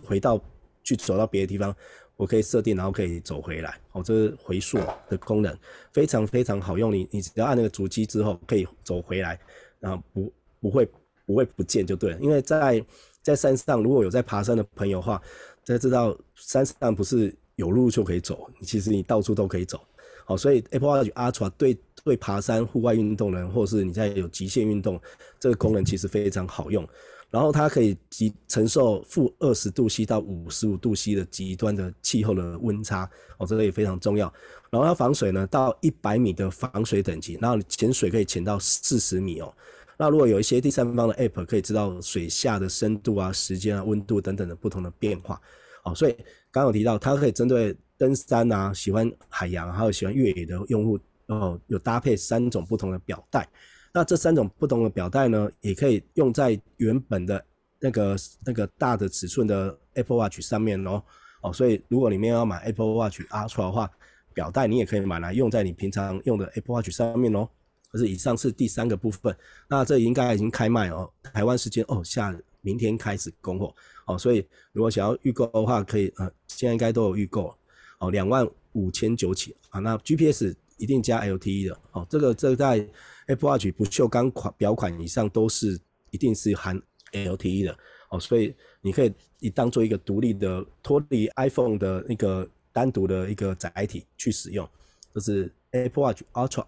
[0.02, 0.40] 回到
[0.83, 1.74] 去走到别的地方。
[2.18, 5.55] 我可以设定，然后可以走回来，哦，这是回溯的功能，
[5.92, 6.90] 非常非常好用。
[6.90, 9.38] 你你只要按那个主机之后，可以走回来，
[9.79, 10.88] 然后不不会
[11.26, 12.18] 不会不见就对了。
[12.18, 12.83] 因为在
[13.20, 15.20] 在山上，如果有在爬山的朋友的话，
[15.62, 19.79] 在知道山上不是有路就可以走，其实你到处都可以走。
[20.26, 25.00] 好，所以 Apple Watch Ultra 对对爬山、户外运动人，或者是你在有极限运动，
[25.40, 26.86] 这个功能其实非常好用。
[27.30, 33.08] 然后它可以极承受负二十度 C 到五十五度 C 的极端的气候的温差
[33.38, 34.32] 哦，这个也非常重要。
[34.70, 39.52] 然后它防水呢，到一百米的防水等级，然后潜水可以潜到四十米哦。
[39.98, 45.40] 那如果有一些第三方的 App 可以知道水下的深度啊、时间啊、温度等等的不同的变化
[45.84, 46.12] 哦，所以
[46.50, 53.48] 刚刚有提到它可以针对登山啊、喜欢海洋还有喜欢越野的用户哦，有搭配三种不同的表带。
[53.92, 57.42] 那这三种不同的表带呢，也可以用在原本的
[57.80, 61.02] 那个那个大的尺寸的 Apple Watch 上面哦
[61.42, 63.90] 哦，所以如果你们要买 Apple Watch Ultra 的话，
[64.35, 67.48] 表带你也可以买来用在你平常用的 Apple Watch 上面哦。
[67.90, 69.35] 可是以上是第三个部分，
[69.68, 73.74] 那这应该已经开卖哦，台湾时间哦，下明天开始供货
[74.06, 77.56] 哦，所以如果想要预购的话，可以呃，现在应该都有预购
[77.98, 82.88] 哦，两万五千九起啊，那 GPS 一定加 LTE 的哦，这个这个在。
[83.28, 85.76] Apple Watch 不锈钢款表款以上都是
[86.12, 86.80] 一定是含
[87.11, 87.76] LTE 的
[88.09, 94.64] 哦，所以你可以以当做一个独立的脱离 iPhone 的那个单独的一个载体去使用，
[95.12, 96.64] 这是 Apple Watch Ultra。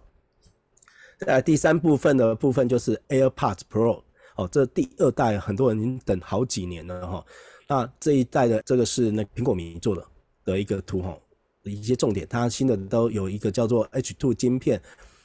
[1.17, 4.03] 再来第三部分的部分就是 AirPods Pro
[4.35, 7.25] 哦，这第二代很多人已经等好几年了哈。
[7.69, 10.05] 那这一代的这个是那苹果迷做的
[10.51, 11.17] 的一个图哈，
[11.63, 14.81] 一些重点，它新的都有一个叫做 H2 晶片。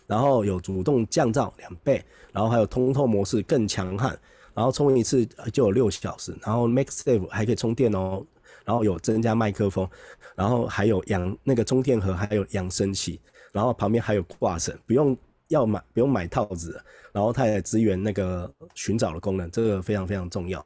[0.07, 4.15] 然后有主动降噪两倍，然后还有通透模式更强悍，
[4.53, 8.23] 然后充一次就有六小时，然后 MaxSafe 还可以充电哦，
[8.67, 9.89] 然后有增加麦克风，
[10.37, 13.19] 然后还有养那个充电盒，还有扬声器，
[13.51, 15.17] 然后旁边还有挂绳，不用
[15.49, 16.79] 要买不用买套子，
[17.11, 20.65] 然后它也支援那个寻找的功能，这个非常非常重要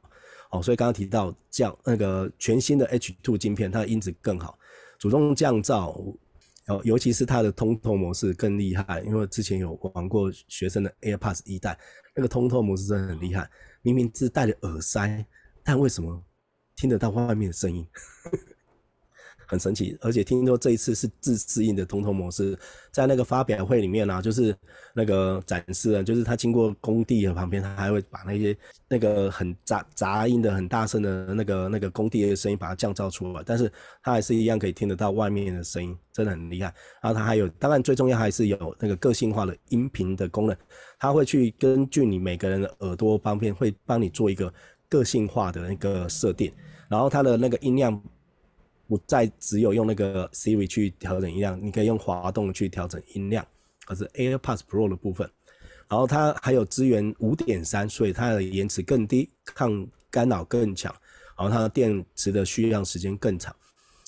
[0.49, 0.61] 哦。
[0.61, 4.57] 所以刚刚提到降那个全新的 H two 晶片，它的音质更好，
[4.97, 6.15] 主动降噪。
[6.67, 11.75] 哦，尤其是它的通透模式更厉害，因为之前有玩过学生的 AirPods 一代，
[12.15, 13.49] 那个通透模式真的很厉害，
[13.81, 15.25] 明明是戴着耳塞，
[15.63, 16.23] 但为什么
[16.75, 17.83] 听得到外面的声音？
[19.49, 22.55] 很神奇，而且听说这一次是自适应的通透模式，
[22.91, 24.55] 在那个发表会里面啊，就是
[24.93, 28.55] 那个展示啊，就是他经过工地的旁边，他还会把那些
[28.87, 33.71] 那个很杂杂音的很大声的那个那个工地的声音把它降噪出来，但是
[34.03, 36.71] 他还是一样可以听得到外面的声音，真的很厉害。
[37.01, 40.55] 然后他还有，当然最重要还是有那个个性化的音频的功能，
[40.99, 44.53] 他会去根据你每个人的耳朵方面，会帮你做一个
[44.87, 46.53] 个性化的那个设定，
[46.87, 47.99] 然后它的那个音量。
[48.89, 53.47] 不再只有用那个 Siri 去调整音量，你可以用滑动去调整音量，
[53.85, 55.29] 可是 AirPods Pro 的部分。
[55.87, 60.91] 然后它还有支援五点三，所以它的延迟更低，抗干扰更强。
[61.37, 63.55] 然后它的电池的续航时间更长，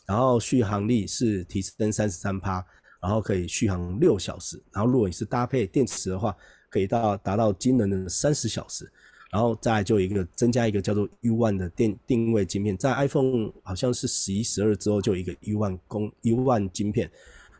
[0.07, 2.65] 然后续航力是提升三十三趴，
[2.99, 4.61] 然后可以续航六小时。
[4.73, 6.35] 然后如果你是搭配电池的话，
[6.69, 8.91] 可以到达到惊人的三十小时。
[9.31, 17.09] 然后再就一个增加一个叫做 U One 的电定位晶片，在 iPhone 好像是十一、十二之后就一个 U One 公 U One 晶片，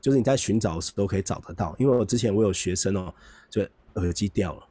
[0.01, 1.73] 就是你在寻找的时候可以找得到。
[1.79, 3.13] 因为我之前我有学生哦，
[3.49, 4.67] 就耳机掉了，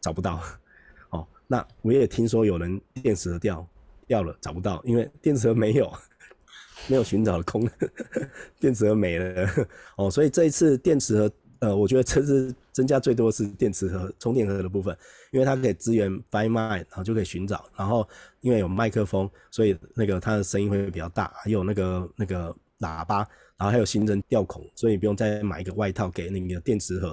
[0.00, 0.40] 找不到，
[1.10, 3.68] 哦，那我也听说有人电池盒掉
[4.06, 5.92] 掉了，找不到，因为电池盒没有，
[6.86, 7.68] 没有寻找的空，
[8.60, 9.48] 电池盒没了，
[9.98, 11.30] 哦，所以这一次电池盒。
[11.60, 14.96] 呃，我觉得这次增加最多是电池盒、充电盒的部分，
[15.30, 18.06] 因为它可以支援 Find My，然后就可以寻找，然后
[18.40, 23.18] 因为有麦克风，所以那个它的声音会比较大，还有那个那个喇叭，
[23.56, 27.08] 然后还有行人吊孔，所以不用再买一个外套给那个电池盒，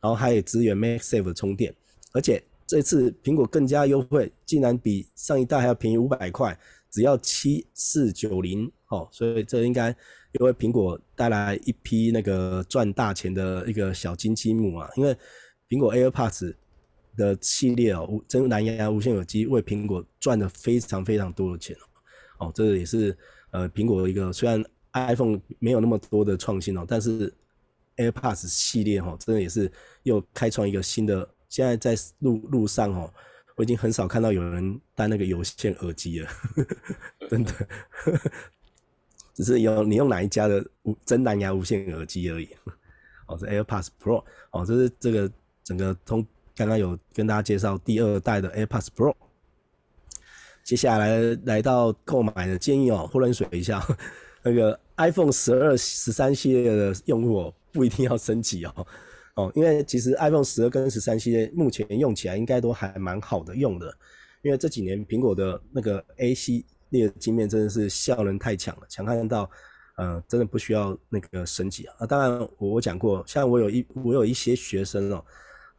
[0.00, 1.74] 然后还有支援 MagSafe 的充电，
[2.12, 6.58] 而且这次苹果更加优惠，竟然比上一代还要便宜五百块，
[6.90, 9.94] 只要七四九零哦，所以这应该。
[10.32, 15.16] 因为苹果带来一批那个赚大钱的一个小金鸡母啊，因为
[15.68, 16.54] 苹果 AirPods
[17.16, 21.74] 的系列哦，真蓝牙无线耳机为苹果赚了非常非常多的钱
[22.38, 23.16] 哦，哦，这也是
[23.50, 24.62] 呃苹果一个虽然
[24.92, 27.32] iPhone 没有那么多的创新哦，但是
[27.96, 29.70] AirPods 系列哦，真的也是
[30.04, 31.28] 又开创一个新的。
[31.48, 33.10] 现在在路路上哦，
[33.56, 36.28] 我已经很少看到有人戴那个有线耳机了，
[37.30, 37.52] 真的。
[39.38, 42.48] 只是用你用哪一家的无真蓝牙无线耳机而已，
[43.28, 45.30] 哦，是 AirPods Pro，哦，这是这个
[45.62, 46.26] 整个通
[46.56, 49.14] 刚刚有跟大家介绍第二代的 AirPods Pro，
[50.64, 53.80] 接下来来到购买的建议哦，忽然水一下，
[54.42, 58.86] 那个 iPhone 十二、十三系列的用户哦，不一定要升级哦，
[59.36, 63.86] 哦，因为其实 iPhone 十二跟十三系列目前用起来应该都还蛮好的用的，
[64.42, 66.64] 因为这几年苹果的那个 AC。
[66.90, 69.50] 那个晶片真的是效能太强了，强悍到，
[69.96, 71.94] 呃，真的不需要那个升级啊。
[71.98, 75.24] 啊，当然我我讲过，像我有一我有一些学生哦，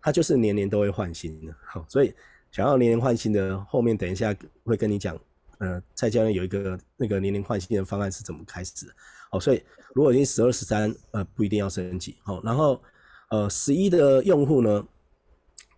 [0.01, 2.13] 他就是年年都会换新的，好，所以
[2.51, 5.19] 想要年年换新的，后面等一下会跟你讲，
[5.57, 8.93] 呃，蔡教练有一个那个年年换新的方案是怎么开始的，
[9.31, 9.63] 好，所以
[9.95, 12.81] 如果已经十二十三，呃，不一定要升级，好，然后
[13.29, 14.87] 呃十一的用户呢，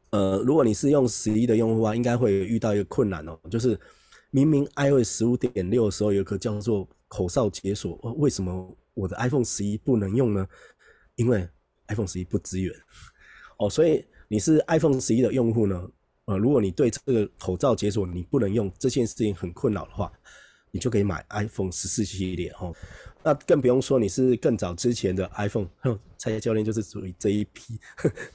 [0.09, 3.79] 呃，如果你是用十一的用户啊，应该会遇到一个困难哦，就是。
[4.31, 10.47] 明明 iOS 十五点六的时候有个叫做口哨解锁，为什么我的 iPhone 十一不能用呢？
[11.15, 11.47] 因为
[11.89, 12.73] iPhone 十一不支援
[13.59, 15.85] 哦，所以你是 iPhone 十一的用户呢？
[16.25, 20.09] 呃，如果你对这个口哨解锁你不能用这件事情很困扰的话，
[20.71, 22.73] 你就可以买 iPhone 十四系列哦。
[23.23, 25.67] 那更不用说你是更早之前的 iPhone，
[26.17, 27.77] 蔡教练就是属于这一批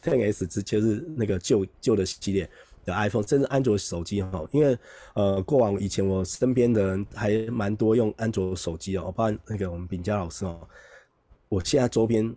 [0.03, 2.49] ，Ten S 直接是那个旧旧的系列。
[2.87, 4.79] 的 iPhone，甚至安卓手机哈，因为
[5.15, 10.67] 呃，过往以前我身边的人还蛮多用安卓手机哦，包括那个我们炳佳老师哦，
[11.49, 12.35] 我现在周边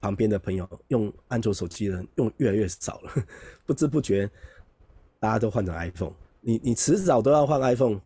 [0.00, 3.12] 旁边的朋友用安卓手机的人用越来越少了，
[3.66, 4.30] 不知不觉
[5.18, 8.00] 大家都换成 iPhone，你你迟早都要换 iPhone，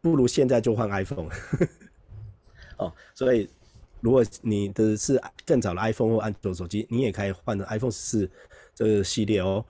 [0.00, 1.28] 不如现在就换 iPhone，
[2.78, 3.48] 哦，所以
[4.00, 8.30] 如果你的是更早的 iPhone 或安卓手机，你也可以换成 iPhone 四
[8.74, 9.62] 这个系列哦。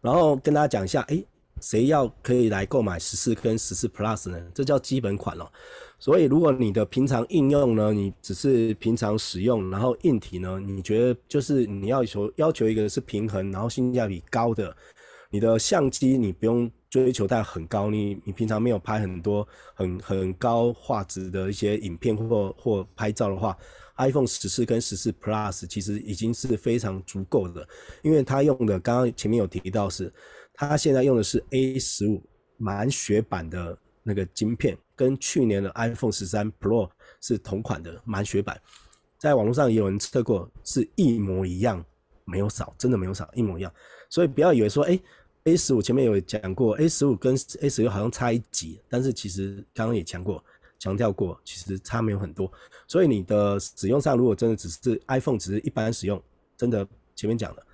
[0.00, 1.26] 然后跟大家讲一下，诶，
[1.60, 4.40] 谁要可以来购买十四跟十四 Plus 呢？
[4.54, 5.46] 这叫基本款哦。
[5.98, 14.74] 所以如果你的平常应用呢，你只是平常使用，然后硬体呢，你觉得就是你要求要求一个是平衡，然后性价比高的，
[15.30, 23.56] 你的相机你不用追求带很高，你你平常没有拍很多很很高画质的一些影片或或拍照的话。
[23.98, 27.66] iPhone 十四跟十四 Plus 其实已经是非常足够的，
[28.02, 30.12] 因为它用的刚刚前面有提到是，
[30.54, 32.22] 它现在用的是 A 十五
[32.56, 36.88] 满血版的那个晶片，跟去年的 iPhone 十三 Pro
[37.20, 38.60] 是同款的满血版，
[39.18, 41.84] 在网络上也有人测过，是一模一样，
[42.24, 43.72] 没有少，真的没有少，一模一样。
[44.08, 44.98] 所以不要以为说，哎
[45.44, 50.42] ，A 十五前面有讲过，A 十五跟 A 十六好像差一级，但是其实刚刚也讲过。
[50.78, 52.50] 强调过，其实差没有很多，
[52.86, 56.22] 所以你的使用上，如果真的只是 iPhone 只是一般使用，
[56.56, 57.66] 真的前面讲的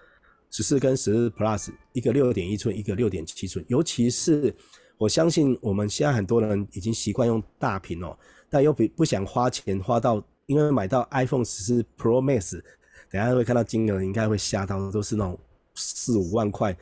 [0.50, 4.54] 十四跟十四 Plus，一个六点一寸，一个六点七寸，尤其是
[4.96, 8.16] 我相信我们现在很多人已经习惯用大屏哦，
[8.48, 12.62] 但又不不想花钱花到，因为买到 iPhone 十四 Pro Max，
[13.10, 15.38] 等下会看到金额，应该会吓到，都是那种
[15.74, 16.74] 四五万块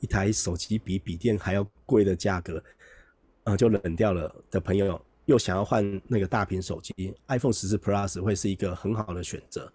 [0.00, 2.62] 一台手机，比笔电还要贵的价格，
[3.44, 4.98] 呃，就冷掉了的朋友。
[5.28, 9.70] 又想要换那个大屏手机，iPhone 十四 Plus 会是一个很好的选择。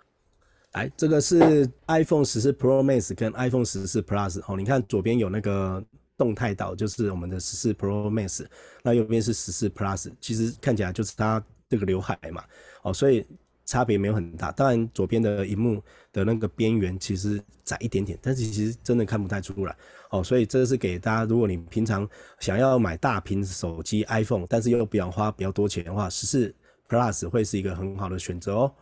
[0.71, 5.83] 来，这个是 iPhone 十四 Pro Max 跟 iPhone 十四 Plus 哦，你看左边有那个
[6.17, 8.43] 动态岛，就是我们的十四 Pro Max，
[8.81, 12.43] 那右边是十四 Plus，其实看起来就是它这个刘海嘛，
[12.81, 13.23] 哦，所以
[13.65, 14.51] 差别没有很大。
[14.51, 19.75] 当然，左边的荧幕的那个边缘其实窄一点点，但是其实真的看不太出来
[20.11, 20.23] 哦。
[20.23, 22.07] 所以这是给大家，如果你平常
[22.39, 26.53] 想要买大屏手机 iPhone，但是又不想花比较多钱的话，十四
[26.89, 28.73] Plus 会是一个很好的选择哦。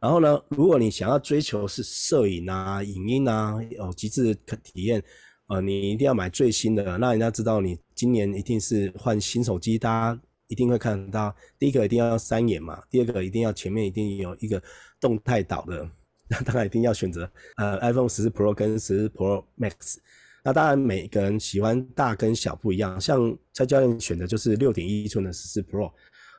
[0.00, 5.02] 然后呢，如果你想要追求是摄影啊、影音啊，哦，极致体验，
[5.48, 6.98] 呃，你一定要买最新的。
[6.98, 10.20] 那人家知道你今年一定是换新手机，大家
[10.54, 14.62] 一定会看到，第一个一定要三眼嘛，第二个一定要前面一定有一个
[15.00, 15.90] 动态岛的，
[16.28, 19.96] 那当然一定要选择呃 iPhone 十四 Pro 跟十四 Pro Max。
[20.44, 25.92] 那当然每个人喜欢大跟小不一样，像蔡教练选的就是六点一寸的十四 Pro，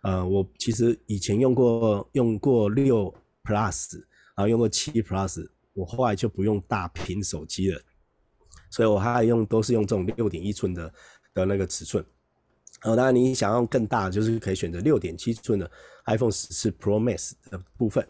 [0.04, 3.14] 呃，我其实以前用过用过六。
[3.48, 3.94] Plus，
[4.36, 7.80] 然后用过七 Plus，我后来就不用大屏手机了，
[8.72, 10.92] 所以我还用都是用这种六点一寸的
[11.32, 12.04] 的那个尺寸。
[12.86, 15.70] 哦，当然你想要更大，就是可以选择六点七寸的
[16.06, 18.08] iPhone 十四 Pro Max 的部分。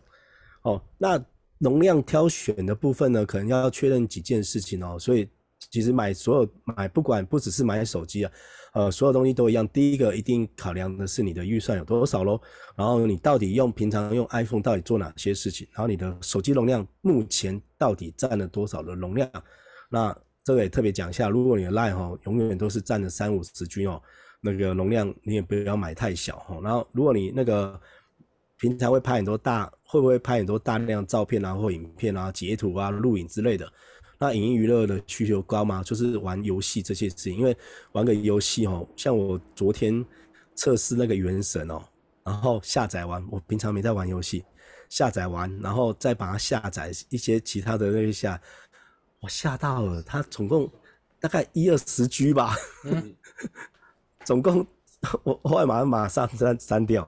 [0.63, 1.19] 哦，那
[1.59, 4.97] 容量挑选的部分呢，可能要确认几件事情哦。
[4.99, 5.27] 所以
[5.71, 8.31] 其实买所有买不管不只是买手机啊。
[8.73, 9.65] 呃，所有东西都一样。
[9.69, 12.37] 第一个一定考量的是你的预算有多少喽，
[12.75, 19.31] 然后你到底用平常用 iPhone 到底做哪些事情，然后你的手机容量目前到底占了多少的容量？
[19.89, 20.13] 那
[20.43, 24.01] 这个也特别讲一下，如果你的 Line 哈永远都是占了三五十 G 哦，
[24.41, 26.59] 那个容量你也不要买太小哈。
[26.63, 27.79] 然后如果你那个
[28.57, 33.71] 平常会拍很多大，会不会拍很多大量照片啊或影片啊、截图啊、录影之类的？
[34.17, 35.83] 那影音娱乐的需求高吗？
[35.83, 37.55] 就是玩游戏这些事情，因为
[37.91, 40.03] 玩个游戏哦，像我昨天
[40.55, 41.83] 测试那个《原神》哦，
[42.23, 44.45] 然后下载完，我平常没在玩游戏，
[44.87, 48.41] 下载完，然后再把它下载一些其他的那些下，
[49.19, 50.71] 我吓到了，它总共
[51.19, 52.55] 大概一二十 G 吧，
[52.85, 53.13] 嗯、
[54.25, 54.65] 总共
[55.23, 57.07] 我后来马上马上删删掉。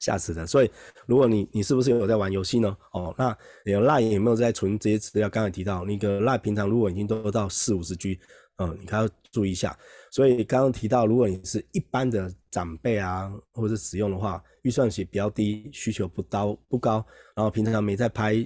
[0.00, 0.46] 吓死人！
[0.46, 0.70] 所以，
[1.04, 2.74] 如果你你是不是有在玩游戏呢？
[2.92, 3.36] 哦，那
[3.66, 5.28] 你的 Line 有没有在存这些资料？
[5.28, 8.18] 刚才提到，那个 Line 平常如果已经都到四五十 G，
[8.56, 9.78] 嗯，你还要注意一下。
[10.10, 17.04] 所以刚刚提到，如果你是一般的长辈啊，或者使用的话，预算是比较低，需求不高不高，
[17.36, 18.42] 然后平常没在拍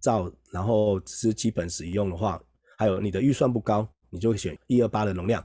[0.00, 2.42] 照，然后只是基本使用的话，
[2.78, 5.44] 还有你的预算不高，你就选一二八的容量。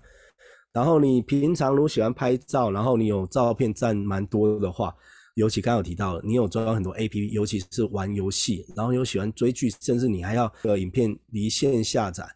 [0.73, 4.95] 然后你平常如果喜欢拍照，然后你有照片占蛮多的话。
[5.35, 12.27] 尤其刚刚有提到了，你有装很多 APP，尤其是玩游戏，然后又喜欢追剧，甚至你还要呃影片离线下载，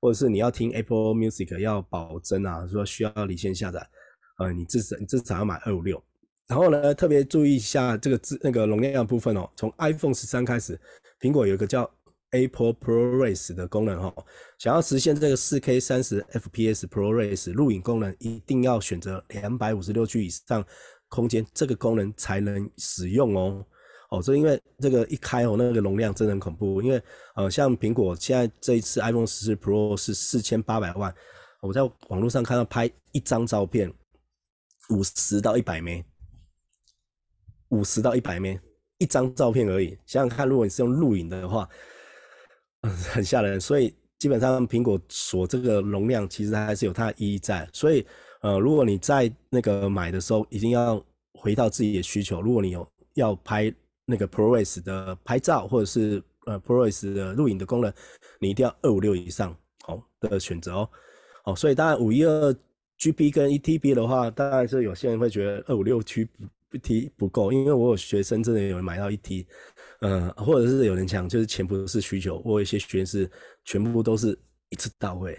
[0.00, 3.84] 或者是你要听 Apple Music 要保真啊，说需要离线下载，
[4.38, 6.00] 呃，你至少你至少要买二五六。
[6.46, 10.78] 然后呢，特别注意一下这个字那个容量的部分哦，从 iPhone 十三开始，
[11.18, 11.90] 苹果有一个叫
[12.32, 14.12] Apple ProRes 的功能哦，
[14.58, 20.62] 想要实现这个四 K 三十 FPS ProRes 录影功能，一定要选择两百五十六 G 以上。
[21.14, 23.62] 空间这个功能才能使用哦，
[24.08, 26.80] 哦，这因为这个一开哦，那个容量真的很恐怖。
[26.80, 26.98] 因为
[27.36, 31.14] 呃，像苹果现在这一次 iPhone 十四 Pro 是四千八百万，
[31.60, 33.92] 我在网络上看到拍一张照片
[34.88, 36.02] 五十到一百枚，
[37.68, 38.58] 五十到一百枚，
[38.96, 39.90] 一张照片而已。
[40.06, 41.68] 想想看，如果你是用录影的话，
[43.12, 43.60] 很吓人。
[43.60, 47.68] 所以基本上苹果锁这个容量，其实还是有它的意义在。
[47.72, 48.06] 所以。
[48.42, 51.00] 呃，如果你在那个买的时候，一定要
[51.32, 52.42] 回到自己的需求。
[52.42, 53.72] 如果你有要拍
[54.04, 57.92] 那个 ProRes 的拍照，或者是呃 ProRes 的录影的功能，
[58.40, 59.56] 你一定要二五六以上
[59.86, 60.90] 哦的选择哦。
[61.44, 62.52] 哦，所以当然五一二
[62.98, 66.28] GB 跟一 TB 的话，当然是有些人会觉得二五六 G
[66.68, 69.46] 不 T 不够，因为我有学生真的有买到一 T，
[70.02, 73.30] 呃，或者是有人讲就是钱不是需求，我有一些学员是
[73.64, 74.38] 全部都是
[74.68, 75.38] 一次到位。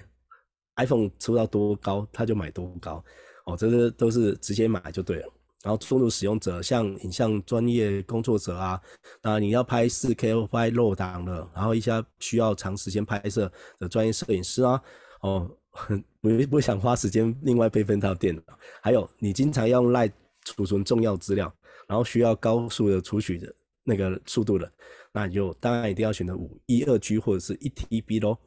[0.78, 3.04] iPhone 出到多高，他就买多高，
[3.46, 5.28] 哦，这个都是直接买就对了。
[5.64, 8.82] 然后，中途使用者像影像专业工作者啊，
[9.22, 14.82] 啊，你要拍 4K 或拍 RAW 档的，然后一些需要长时间拍摄的专业摄影师啊，
[15.22, 15.50] 哦，
[16.20, 18.42] 不不想花时间另外备份到电脑。
[18.82, 20.12] 还有，你经常用 Line
[20.44, 21.54] 储存重要资料，
[21.88, 23.54] 然后需要高速的储取的
[23.84, 24.72] 那个速度了，
[25.12, 28.40] 那你就当然一定要选择五一二 G 或者是一 TB 咯。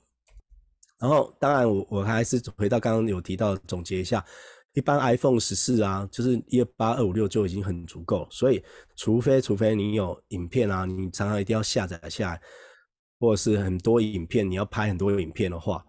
[0.99, 4.25] 然后，当然我我还是回到刚刚有提到，总结一下，
[4.73, 8.65] 一般 iPhone 十四啊，就是一二八二五六就已经很足够，所以
[8.97, 12.41] 除非除非你有影片啊，你常常一定要下载下来，
[13.21, 15.85] 或者是很多影片你要拍很多影片的话，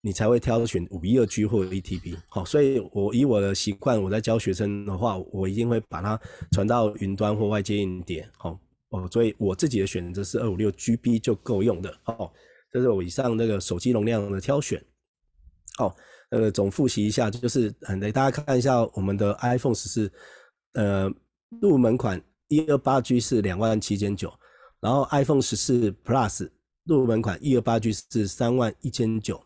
[0.00, 2.16] 你才会挑选五一二 G 或者一 TB。
[2.28, 6.20] 好，所以我以我的习惯，我在教学生的话，我一定会把它
[6.50, 8.28] 传到云端或外接硬碟。
[8.36, 8.58] 好，
[8.94, 11.94] 哦，所以我自己的选择是二五六 GB 就够用的。
[12.04, 12.30] 哦。
[12.72, 14.84] 这是我以上那个手机容量的挑选，
[15.78, 15.94] 哦，
[16.30, 20.12] 呃，总复习一下，就是很给大家看一下我们的 iPhone 十四，
[20.72, 21.08] 呃，
[21.62, 24.28] 入门款一二八 G 是两万七千九，
[24.80, 26.50] 然后 iPhone 十四 Plus
[26.82, 29.40] 入门款一二八 G 是三万一千九，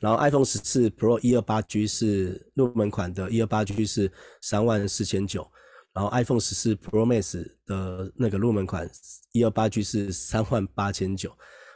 [0.00, 5.50] 然后 iPhone 十四 Pro 一二八 G 是入门款的一二八 G 是三万四千九，
[5.94, 8.90] 然后 iPhone 十四 Pro Max 的那个入门款
[9.32, 11.30] 一二八 G 是三万八千九，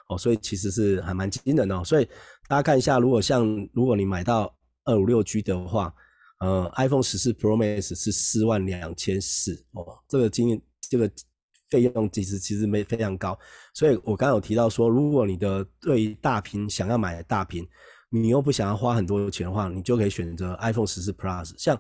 [0.09, 1.83] 哦，所以其实是还蛮惊人的哦。
[1.85, 2.05] 所以
[2.49, 4.55] 大家看一下，如果像如果你买到
[4.85, 5.95] 二五六 G 的话。
[6.41, 11.11] 呃，iPhone 十四 Pro Max 是四万两千四哦，这个经这个
[11.69, 13.37] 费用其实其实没非常高，
[13.75, 17.67] 所以我刚刚有提到说，如果你的对于大屏想要买大屏，
[18.09, 21.77] 你又不想要花很多钱的话，你就可以选择 iPhone 十四 Plus，像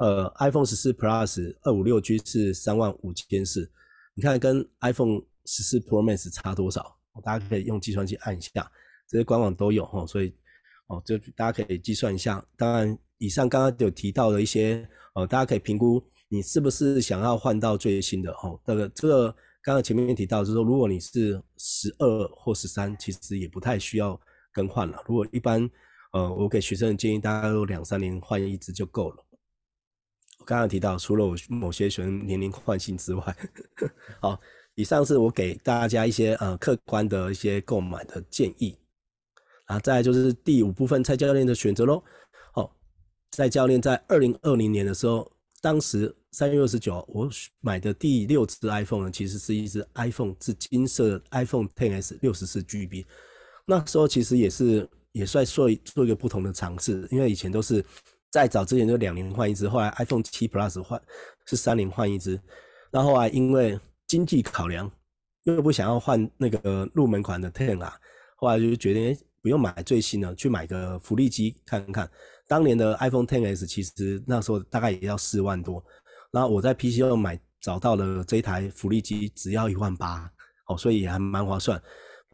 [0.00, 3.70] 呃 iPhone 十四 Plus 二五六 G 是三万五千四，
[4.14, 6.96] 你看跟 iPhone 十四 Pro Max 差多少？
[7.22, 8.68] 大家可以用计算器按一下，
[9.06, 10.34] 这些官网都有哦，所以
[10.88, 12.98] 哦，就大家可以计算一下，当然。
[13.22, 18.58] 以上刚刚有提到的一些，呃，大家可以评估你是不是想要换到最新的哦。
[18.64, 19.30] 这个这个
[19.62, 24.18] 刚刚前面提到就是说，如果你是十二或十三，其实也不太需要
[24.54, 25.04] 更换了。
[25.06, 25.68] 如果一般，
[26.14, 29.22] 呃，我给学生的建议，大概都两三年换一支就够了。
[30.40, 33.36] 我刚刚提到，除了我某些学生年龄换新之外，
[34.20, 34.40] 好，
[34.74, 38.76] 以上是我给大家一些呃客观的一些购买的建议。
[39.66, 42.02] 啊，再来就是第五部分，蔡教练的选择喽。
[43.32, 45.30] 蔡教练在二零二零年的时候，
[45.60, 47.30] 当时三月二十九，我
[47.60, 53.06] 买的第六只 iPhone 呢，其实是一只 iPhone 是金色 iPhone Ten S 六十四 GB。
[53.66, 57.84] 那时候其实也是也算做做一个不同的尝试，因为以前都是
[58.30, 61.00] 在早之前就两年换一支，后来 iPhone 七 Plus 换
[61.46, 62.40] 是三年换一支。
[62.92, 64.90] 那后来因为经济考量，
[65.44, 67.94] 又不想要换那个入门款的 Ten 啊，
[68.36, 72.08] 后来就决定不用买最新的，去买个福利机看看。
[72.46, 75.82] 当年的 iPhone Ten S 其实那时候大概也要四万多，
[76.32, 80.30] 然后我在 PC 上买找到了这一台福利机，只要一万八，
[80.66, 81.80] 哦，所以还蛮划算。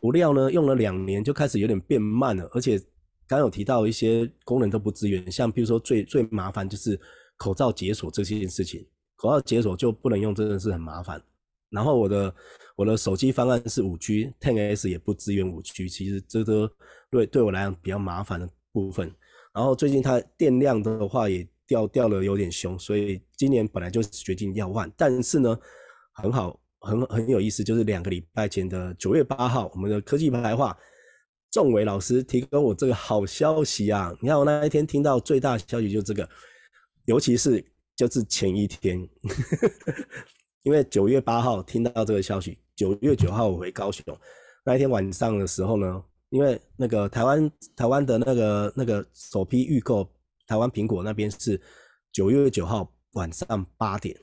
[0.01, 2.81] 不料呢，用了两年就开始有点变慢了，而且
[3.29, 6.99] 刚有提到一些功能都不支援，像比如说最最麻烦就是
[7.37, 11.23] 口罩解锁这件事情，口罩解锁就不能用，真的是很麻烦。
[11.69, 12.35] 然后我的
[12.77, 16.71] 我的手机方案是五 G，Ten S 也不支援五 G，其实这都
[17.11, 19.13] 对对我来讲比较麻烦的部分。
[19.53, 25.59] 然后最近它电量的话也掉掉了有点凶，所以今年本来就决定要换，但是呢，
[26.13, 30.77] 很好很很有意思，就是两个礼拜前的九月八号，我们的科技白话
[31.51, 34.15] 仲伟老师提供我这个好消息啊！
[34.21, 36.29] 你看我那一天听到最大消息就是这个，
[37.05, 39.09] 尤其是就是前一天，
[40.65, 44.05] 因为九月八号听到这个消息，九月九号我回高雄，
[44.65, 46.05] 那一天晚上的时候呢。
[46.31, 50.07] 因为那个台湾台湾的那个那个首批预购，
[50.45, 51.59] 台湾苹果那边是
[52.13, 54.19] 九月九号晚上八点，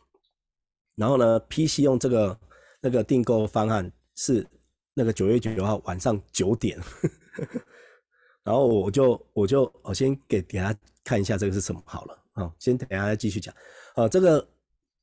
[0.96, 2.38] 然后呢，PC 用这个
[2.82, 4.46] 那个订购方案是
[4.94, 6.80] 那个九月九号晚上九点，
[8.44, 13.54] 然后我就我就我先给给大家看一下这个是什么好了啊，先等下再继续讲
[13.96, 14.48] 啊，这个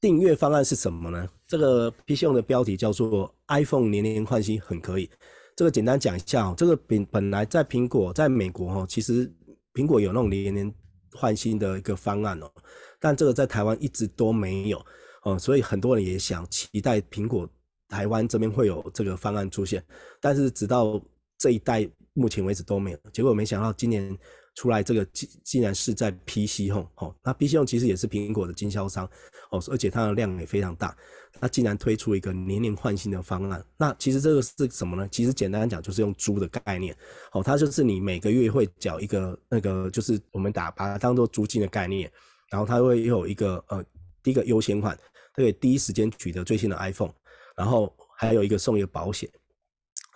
[0.01, 1.29] 订阅方案是什么呢？
[1.47, 5.11] 这个 PC 用的标题叫做 iPhone 年年换新很可以。
[5.57, 9.31] 这个简单讲一下哦，这个本本来在苹果在美国哈，其实
[9.75, 10.73] 苹果有那种年年
[11.13, 12.51] 换新的一个方案哦，
[12.99, 14.83] 但这个在台湾一直都没有
[15.23, 17.47] 哦，所以很多人也想期待苹果
[17.91, 19.85] 台湾这边会有这个方案出现，
[20.21, 20.99] 但是直到
[21.37, 24.17] 这一代目前为止都没有，结果没想到今年
[24.55, 29.05] 出来这个竟竟然是在 PC Home 哦，那 PC Home 其实也是苹果的经销商
[29.51, 30.97] 哦，而且它的量也非常大。
[31.41, 35.09] 那竟然推出一个年年换新的方案，那其实这个是什么呢？
[35.11, 36.95] 其实简单讲就是用租的概念，
[37.33, 42.11] 哦，它就是你每个月会缴一个那个，就是我们打把它当做租金的概念，
[42.51, 43.83] 然后它会有一个呃，
[44.23, 44.99] 第一个优先款，
[45.33, 47.13] 可以第一时间取得最新的 iPhone，
[47.57, 49.29] 然后还有一个送一个保险，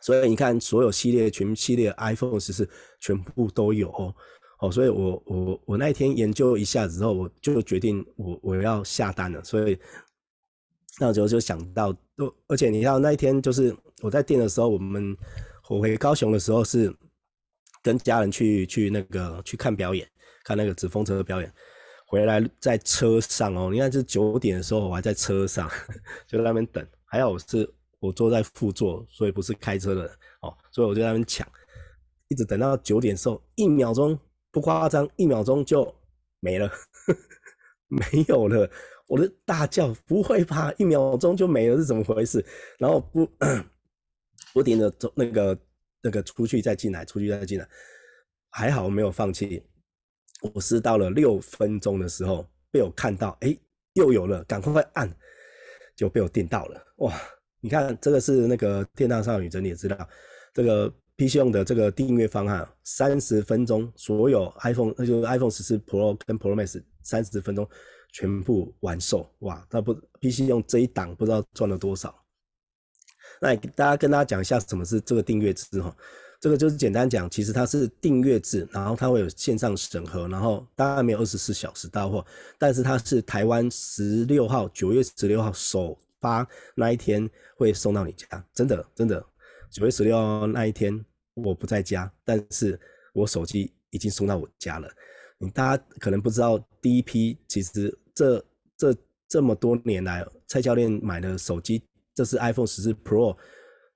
[0.02, 2.68] 所以你看所有系列全系列 iPhone 十四
[3.00, 4.14] 全部都有哦，
[4.60, 9.78] 哦，所以我我我那一天研究一下之后，我就决定我我要下单了，所以。
[11.00, 15.16] 那时候就想到，都而且你知道那一天就是我在店的时候，我们
[15.68, 16.94] 我回高雄的时候是
[17.82, 20.08] 跟家人去去那个去看表演，
[20.44, 21.52] 看那个纸风车的表演。
[22.06, 25.68] 回来在车上哦，你看这九点的时候我还在车上，
[26.28, 26.86] 就在那边等。
[27.14, 30.10] 还好我是我坐在副座，所以不是开车的人
[30.40, 31.46] 哦，所以我就在那边抢，
[32.26, 34.18] 一直等到九点的时候，一秒钟
[34.50, 35.94] 不夸张，一秒钟就
[36.40, 36.68] 没了，
[37.86, 38.68] 没有了。
[39.06, 42.44] 我的大叫不会吧，一秒钟就没了是怎么回事？
[42.80, 43.30] 然后不
[44.52, 45.56] 不停的走那个
[46.02, 47.68] 那个出去再进来，出去再进来，
[48.50, 49.62] 还好我没有放弃。
[50.52, 53.56] 我是到了六分钟的时候被我看到，哎，
[53.92, 55.16] 又有了，赶快按。
[55.96, 56.80] 就被我订到了。
[56.96, 57.14] 哇，
[57.60, 60.08] 你看这个是那个电獭少女整理的资料，
[60.52, 67.68] 这个 PC 用的这个订阅方案，三十分钟所有 iPhone，那就是 iPhone 十四 Pro 跟 Pro Max 三十分钟
[68.12, 69.30] 全部完售。
[69.40, 72.14] 哇，那不 PC 用这一档不知道赚了多少。
[73.40, 75.94] 那大家跟大家讲一下什么是这个订阅制哈。
[76.44, 82.22] 这个就是简单讲，其实它是订阅制，然后它会有线上审核，然后当然没有二十四小时到货，
[82.58, 87.26] 但是它是台湾十六号，九月十六号首发那一天
[87.56, 89.24] 会送到你家，真的真的，
[89.70, 92.78] 九月十六号那一天我不在家，但是
[93.14, 94.86] 我手机已经送到我家了。
[95.38, 98.44] 你大家可能不知道，第一批其实这
[98.76, 98.94] 这
[99.26, 101.82] 这么多年来，蔡教练买的手机，
[102.14, 103.34] 这是 iPhone 十四 Pro。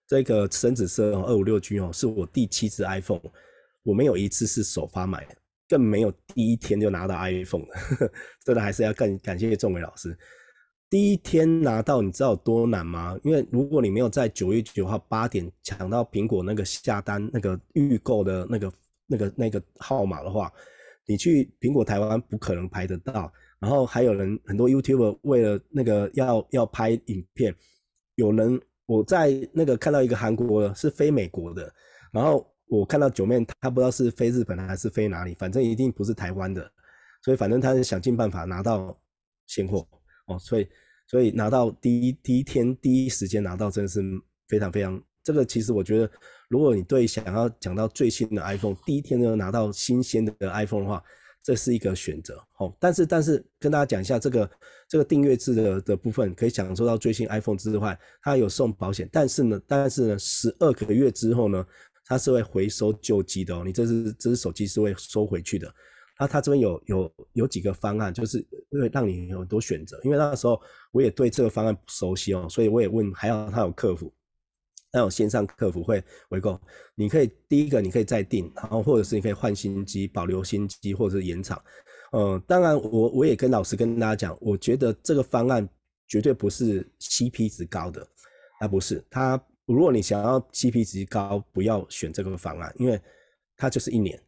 [0.09, 3.21] 这个深紫色，二五六 G 哦，是我第七支 iPhone，
[3.83, 5.37] 我没有一次是首发买的，
[5.69, 8.11] 更没有第一天就拿到 iPhone 的，
[8.43, 10.17] 真的还是要更感谢仲伟老师。
[10.89, 13.21] 第一天拿到，你知道有多难吗？
[13.23, 18.73] 因为如果你没有在九月九号八点抢到苹果那个下单那个预购的那个
[19.07, 20.51] 那个那个号码的话，
[21.05, 23.31] 你去苹果台湾不可能排得到。
[23.61, 27.55] 然后还有人很多 YouTuber 为了那个要要拍影片，
[28.15, 28.59] 有人。
[28.89, 31.71] 我在那个看到一个韩国，是飞美国的，
[32.11, 36.73] 然后我看到九妹，他不知道是飞日本还是飞哪里，反正一定不是台湾的，
[37.23, 38.99] 所以反正他是想尽办法拿到
[39.47, 39.87] 现货
[40.27, 40.67] 哦，所以
[41.07, 44.01] 所以拿到第一第一天第一时间拿到，真的是
[44.49, 46.11] 非常非常，这个其实我觉得，
[46.49, 51.05] 如果你对想要讲到最新的 iPhone，第一天就拿到新鲜的 iPhone 的话。
[51.41, 54.51] 这是一个选择，哦，但是但是跟大家讲一下这个
[54.89, 61.67] 这个订阅制的的部分，可以享受到最新 iPhone 之外，它有送保险，但是呢，但是呢，十二个月之后呢，
[62.07, 65.71] 它是会回收旧机的哦，你这是这支手机是会收回去的。
[66.19, 70.61] 那它这边有有有几个方案，就是会让你有很多选择，因为那个时候
[70.91, 74.13] 我也对这个方案不熟悉哦，所以我也问，还好它有客服。
[74.91, 76.59] 那种线上客服会回购，
[76.95, 81.63] 你可以第一个你可以再订，然后或者是你可以换新机、保留新机，或者是延长。
[82.13, 85.69] 呃，当然我我也跟老师跟大家讲，我觉得这个方案
[86.07, 88.07] 绝对不是 CP 值高的，
[88.61, 89.05] 啊不是。
[89.11, 93.01] 它如果你想要 CP 值高，不要选这个方案，因为
[93.57, 94.19] 它就是一年，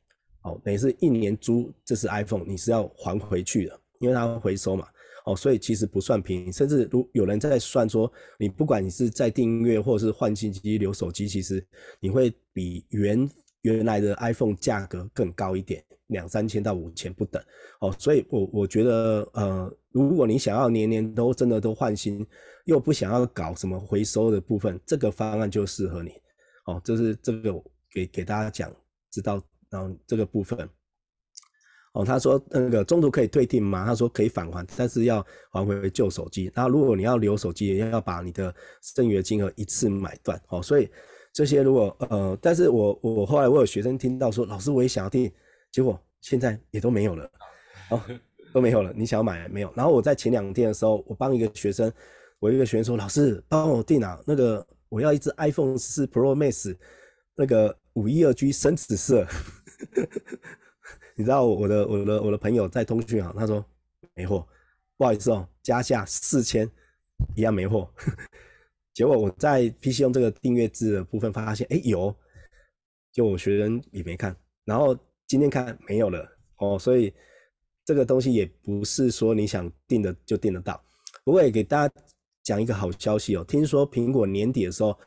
[0.42, 4.86] 哦，等于是一年租这是 iPhone，你是要还回去的，因为它会回收嘛。
[5.26, 11.64] 哦，所以其实不算便宜，甚至如有人在算说，你不管你是在订阅或者是换新机留手机，其实
[12.00, 13.28] 你会比原
[13.62, 17.42] 原来的 iPhone 价格更高一点，两三千到五千不等。
[17.80, 22.26] 哦，所以我我觉得，呃，如果你想要年年都真的都换新，
[22.64, 26.12] 又不想要搞什么回收的部分，这个方案就适合你。
[26.66, 27.52] 哦，就是这个
[27.90, 28.70] 给给大家讲，
[29.10, 30.68] 知道，然后这个部分。
[31.92, 33.84] 哦，他说那个中途可以退订吗？
[33.84, 36.48] 他说可以返还，但是要还回旧手机。
[36.54, 40.40] 那如果你要留手机，也要把你的剩余的金额一次买断。
[40.50, 40.88] 哦，所以
[41.32, 45.30] 这些如果呃，但是我我后来我有学生听到说，老师我也想要订，
[45.70, 47.30] 结果现在也都没有了，
[47.90, 48.02] 哦，
[48.52, 48.92] 都没有了。
[48.94, 49.72] 你想要买没有？
[49.76, 51.92] 然后我在前两天的时候，我帮一个学生，
[52.40, 56.76] 我一个学生说，老师帮我订啊，那个我要一支 iPhone 14 Pro Max，
[57.36, 59.24] 那个五一二 G 深紫色。
[61.14, 63.64] 你知道我的我的我的朋友在通讯行，他说
[64.14, 64.46] 没货，
[64.96, 66.68] 不好意思哦，加价四千，
[67.36, 67.88] 一样没货。
[68.94, 72.14] 结果我在 PC 用这个订阅制的部分发现，哎有，
[73.12, 76.26] 就我学生也没看，然后今天看没有了
[76.58, 77.12] 哦，所以
[77.84, 80.82] 这个东西也不是说你想订的就订得到。
[81.24, 81.94] 不过也给大家
[82.42, 84.98] 讲一个好消息哦，听说苹果年底的时候。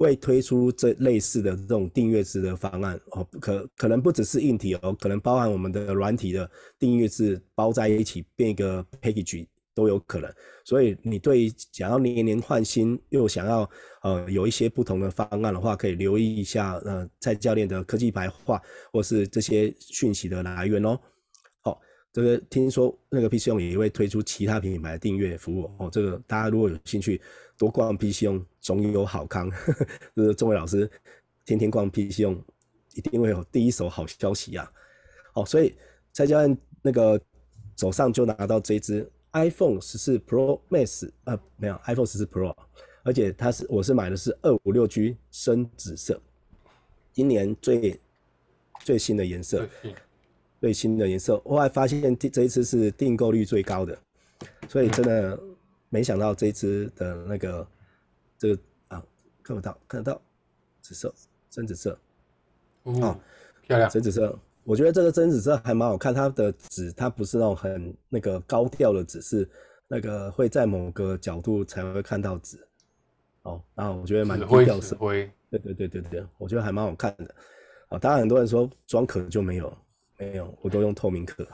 [0.00, 9.44] 会推出这类似的这种订阅制的方案哦，可可能不只是硬体哦，可能包含我们的软体的订阅制包在一起变一个 package
[9.78, 10.28] 都有可能。
[10.64, 13.70] 所以你对想要年年换新又想要
[14.02, 18.60] 呃有一些不同的方案的话，可以留意一下呃蔡教练的科技白话
[18.92, 20.98] 或是这些讯息的来源哦。
[21.60, 21.80] 好、
[22.12, 27.20] 这个听说那个 PC 用也会推出其他品牌的订阅服务哦，这个大家如果有兴趣。
[27.60, 29.50] 多逛 PC 用，总有好康。
[30.14, 30.88] 就是仲伟老师
[31.44, 32.40] 天天逛 PC 用，
[32.94, 34.70] 一定会有第一手好消息啊！
[35.34, 35.74] 好，所以
[36.12, 37.20] 蔡教练那个
[37.76, 42.54] 手上就拿到这支 iPhone 十四 Pro Max，呃，没有 iPhone 十四 Pro，
[43.02, 46.20] 而且它是我是买的是二五六 G 深紫色，
[47.12, 48.00] 今年最
[48.80, 49.68] 最新的颜色，
[50.60, 51.40] 最新的颜色。
[51.44, 53.98] 我还发现这一次是订购率最高的，
[54.68, 55.38] 所以真的。
[55.90, 57.66] 没想到这一支的那个
[58.36, 59.02] 这个啊，
[59.42, 60.20] 看不到，看得到，
[60.82, 61.14] 紫色，
[61.48, 61.98] 深紫色，
[62.82, 63.18] 哦，
[63.62, 64.38] 漂亮，深紫色。
[64.68, 69.48] 我觉得这个深紫色还蛮好看，它的紫它不是那种很那个高调的紫，是
[69.88, 72.58] 那个会在某个角度才会看到纸。
[73.44, 77.34] 哦，然后我觉得蛮低调色，对对对对对，我觉得还蛮好看的。
[77.88, 79.74] 啊，当然很多人说装壳就没有，
[80.18, 81.46] 没有，我都用透明壳。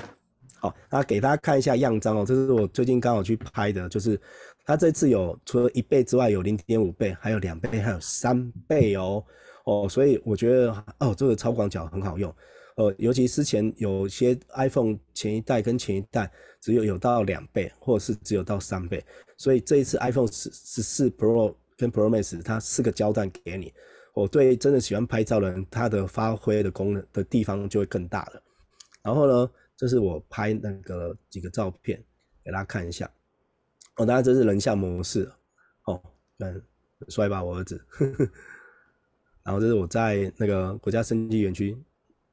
[0.58, 4.18] 好，那给大家看一下样张哦，这是我最近刚好去拍的，就是
[4.64, 9.22] 它这次有除了一倍之外，有零点五倍，还有两倍，还有三倍哦。
[9.64, 12.34] 哦，所以我觉得哦，这个超广角很好用。
[12.76, 16.28] 呃，尤其之前有些 iPhone 前一代跟前一代
[16.60, 19.04] 只有有到两倍，或者是只有到三倍，
[19.36, 23.72] 所以这一次 iPhone 十十四 Pro 跟 Pro Max 它四个焦段给你，
[24.12, 28.42] 我对真的喜欢拍照的人，它的发挥的功能的地方就会更大了。
[29.04, 32.02] 然后呢，这是我拍那个几个照片
[32.44, 33.08] 给大家看一下。
[33.98, 35.30] 哦，当然这是人像模式
[35.84, 36.02] 哦，
[36.40, 36.60] 很
[37.08, 37.80] 帅吧，我儿子。
[37.88, 38.28] 呵呵，
[39.44, 41.78] 然后这是我在那个国家生技园区。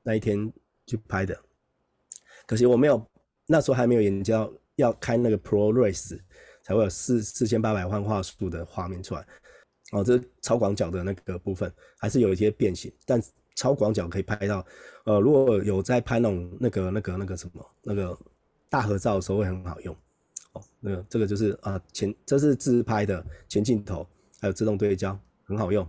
[0.04, 0.52] 那一天
[0.88, 1.38] 去拍的，
[2.46, 3.06] 可惜我没有，
[3.48, 6.20] 那时候还没有研究要开那个 Pro Race，
[6.64, 9.26] 才会有四四千八百万画素的画面出来。
[9.92, 13.22] 哦，这是超广角的那个部分还是有一些变形，但
[13.56, 14.66] 超广角可以拍到。
[15.06, 18.18] 呃，如果有在拍那种那个那个那个什么那个
[18.70, 19.96] 大合照的时候会很好用。
[20.54, 24.08] 哦，那个这个就是啊前这是自拍的前镜头，
[24.40, 25.86] 还有自动对焦，很好用。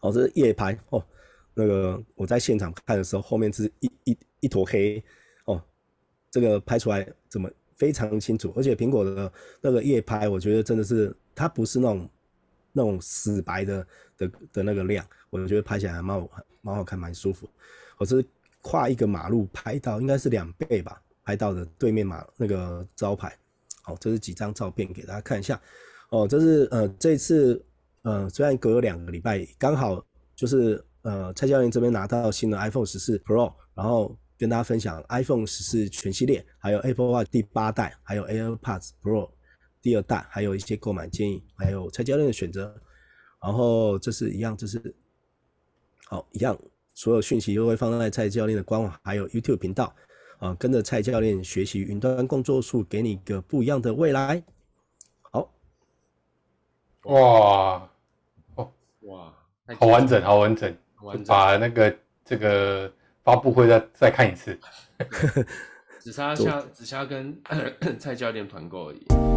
[0.00, 1.04] 哦，这是夜拍哦。
[1.54, 5.02] 那个我在现场看的时候，后面是一一一坨黑
[5.44, 5.62] 哦，
[6.30, 8.52] 这个拍出来怎么非常清楚？
[8.56, 12.10] 而且苹果的那个夜拍，我觉得真的是它不是那种
[12.72, 13.86] 那种死白的
[14.18, 16.28] 的的那个亮，我觉得拍起来还蛮
[16.60, 17.48] 蛮好看，蛮舒服。
[17.98, 18.24] 我是
[18.60, 23.32] 跨一个马路拍到，应该是两倍吧，拍到的对面马那个招牌。
[23.82, 25.60] 好，这是几张照片给大家看一下。
[26.10, 27.64] 哦，这是呃这次
[28.02, 30.84] 呃虽然隔了两个礼拜，刚好就是。
[31.04, 39.30] 呃，蔡教练这边拿到新的 iPhone 十四 Pro，然后跟大家分享 iPhone 十四全系列，还有 Apple Watch 第八代，还有 AirPods Pro
[39.82, 42.74] 第二代，还有一些购买建议，还有蔡教练的选择。
[43.42, 44.94] 然后这是一样，这是
[46.06, 46.58] 好一样，
[46.94, 49.94] 所有讯息都会放在蔡教练的官网，还有 YouTube 频道
[50.38, 54.42] 啊，跟着蔡教练学习云端工作术，给你一个不一样的未来。
[55.20, 55.52] 好，
[57.02, 57.90] 哇，
[58.54, 59.34] 哦，哇，
[59.78, 60.74] 好完整，好完整。
[61.26, 61.94] 把那个
[62.24, 62.90] 这个
[63.22, 64.58] 发布会再再看一次，
[66.00, 67.36] 只差下只差跟
[67.98, 69.33] 蔡教练团购而已。